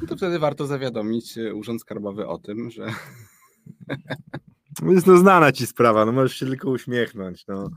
[0.00, 2.86] No to wtedy warto zawiadomić e, Urząd Skarbowy o tym, że
[4.80, 7.46] Jest no znana ci sprawa, no możesz się tylko uśmiechnąć.
[7.46, 7.70] No.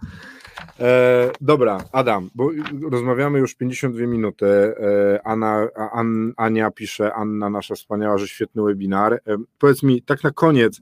[0.80, 2.50] E, dobra, Adam, bo
[2.92, 4.46] rozmawiamy już 52 minuty.
[4.46, 9.14] E, Anna, An, Ania pisze, Anna nasza wspaniała, że świetny webinar.
[9.14, 9.20] E,
[9.60, 10.82] powiedz mi tak na koniec,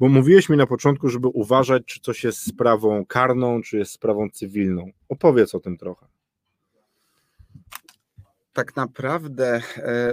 [0.00, 4.30] bo mówiłeś mi na początku, żeby uważać, czy coś jest sprawą karną, czy jest sprawą
[4.30, 4.90] cywilną.
[5.08, 6.06] Opowiedz o tym trochę.
[8.52, 10.12] tak naprawdę e,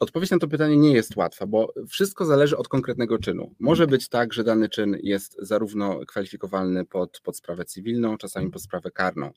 [0.00, 3.54] odpowiedź na to pytanie nie jest łatwa, bo wszystko zależy od konkretnego czynu.
[3.60, 8.62] Może być tak, że dany czyn jest zarówno kwalifikowalny pod, pod sprawę cywilną, czasami pod
[8.62, 9.30] sprawę karną.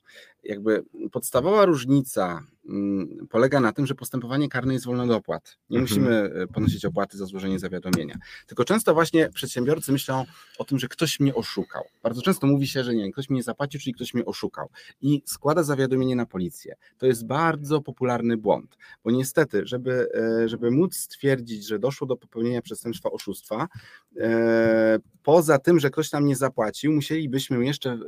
[0.44, 5.58] Jakby podstawowa różnica mm, polega na tym, że postępowanie karne jest wolne od opłat.
[5.70, 5.82] Nie Mhm.
[5.82, 8.18] musimy e, ponosić opłaty za złożenie zawiadomienia.
[8.46, 10.24] Tylko często właśnie przedsiębiorcy myślą
[10.58, 11.84] o tym, że ktoś mnie oszukał.
[12.02, 14.68] Bardzo często mówi się, że nie, ktoś mnie nie zapłacił, czyli ktoś mnie oszukał.
[15.00, 16.76] I składa zawiadomienie na policję.
[16.98, 22.16] To jest bardzo popularny błąd, bo niestety, żeby, e, żeby móc stwierdzić, że doszło do
[22.16, 23.68] popełnienia przestępstwa oszustwa,
[24.20, 27.98] e, poza tym, że ktoś nam nie zapłacił, musielibyśmy jeszcze e,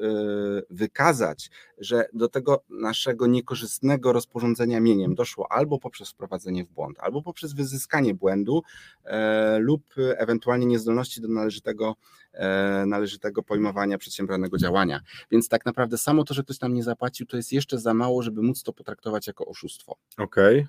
[0.71, 7.23] wykazać, że do tego naszego niekorzystnego rozporządzenia mieniem doszło albo poprzez wprowadzenie w błąd, albo
[7.23, 8.63] poprzez wyzyskanie błędu
[9.05, 11.95] e, lub ewentualnie niezdolności do należytego,
[12.87, 15.01] należytego pojmowania przedsiębranego działania.
[15.31, 18.23] Więc tak naprawdę samo to, że ktoś nam nie zapłacił, to jest jeszcze za mało,
[18.23, 19.97] żeby móc to potraktować jako oszustwo.
[20.19, 20.67] Okej.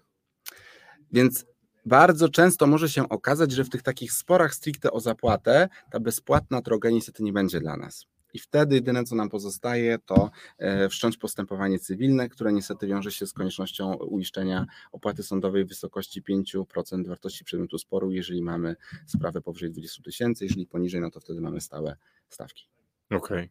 [1.12, 1.46] Więc
[1.86, 6.62] bardzo często może się okazać, że w tych takich sporach stricte o zapłatę ta bezpłatna
[6.62, 8.06] droga niestety nie będzie dla nas.
[8.34, 13.28] I wtedy jedyne, co nam pozostaje, to e, wszcząć postępowanie cywilne, które niestety wiąże się
[13.28, 18.76] z koniecznością uiszczenia opłaty sądowej w wysokości 5% wartości przedmiotu sporu, jeżeli mamy
[19.06, 21.96] sprawę powyżej 20 tysięcy, jeżeli poniżej, no to wtedy mamy stałe
[22.30, 22.68] stawki.
[23.12, 23.50] Okej.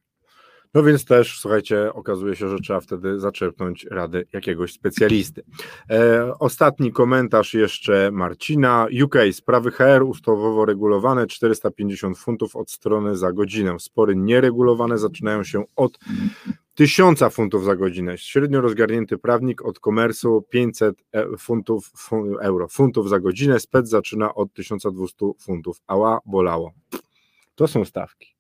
[0.74, 5.42] No więc też, słuchajcie, okazuje się, że trzeba wtedy zaczerpnąć rady jakiegoś specjalisty.
[5.90, 8.86] E, ostatni komentarz jeszcze Marcina.
[9.04, 13.76] UK, sprawy HR ustawowo regulowane 450 funtów od strony za godzinę.
[13.78, 15.98] Spory nieregulowane zaczynają się od
[16.74, 18.18] 1000 funtów za godzinę.
[18.18, 23.60] Średnio rozgarnięty prawnik od komersu 500 e- funtów, fu, euro, funtów za godzinę.
[23.60, 25.80] Spec zaczyna od 1200 funtów.
[25.86, 26.72] Ała, bolało.
[27.54, 28.34] To są stawki.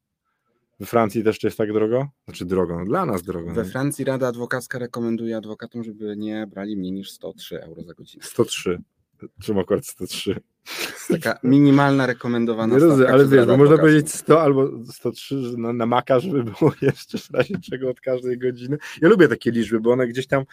[0.80, 2.08] We Francji też jest tak drogo?
[2.24, 3.54] Znaczy drogo, no dla nas drogo.
[3.54, 3.68] We no.
[3.68, 8.24] Francji Rada Adwokacka rekomenduje adwokatom, żeby nie brali mniej niż 103 euro za godzinę.
[8.24, 8.78] 103.
[9.42, 10.40] Czemu akurat 103?
[11.08, 13.82] Taka minimalna rekomendowana Nie rozumiem, stawka ale wiesz, bo można Adwokacką.
[13.82, 18.00] powiedzieć 100 albo 103 że na, na maka, żeby było jeszcze w razie czego od
[18.00, 18.78] każdej godziny.
[19.02, 20.44] Ja lubię takie liczby, bo one gdzieś tam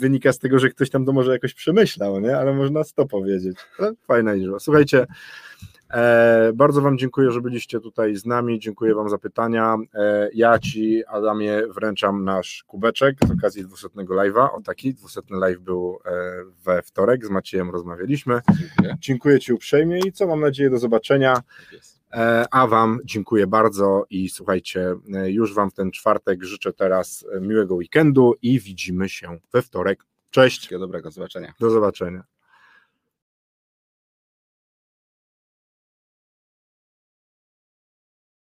[0.00, 2.36] wynika z tego, że ktoś tam to może jakoś przemyślał, nie?
[2.36, 3.56] Ale można 100 powiedzieć.
[3.80, 4.58] No, Fajna liczba.
[4.58, 5.06] Słuchajcie,
[6.54, 8.60] bardzo Wam dziękuję, że byliście tutaj z nami.
[8.60, 9.76] Dziękuję Wam za pytania.
[9.94, 14.48] E, ja Ci, Adamie, wręczam nasz kubeczek z okazji 200 live'a.
[14.52, 16.10] O taki 200 live był e,
[16.64, 18.40] we wtorek, z Maciejem rozmawialiśmy.
[18.58, 18.96] Dziękuję.
[18.98, 21.34] Dziękuję Ci uprzejmie i co mam nadzieję do zobaczenia.
[21.34, 21.80] Tak.
[22.12, 27.24] E, A Wam dziękuję bardzo i słuchajcie, e, już Wam w ten czwartek życzę teraz
[27.32, 30.04] e, miłego weekendu i widzimy się we wtorek.
[30.30, 31.54] Cześć, Wszystkiego dobrego, do zobaczenia.
[31.60, 32.24] do zobaczenia.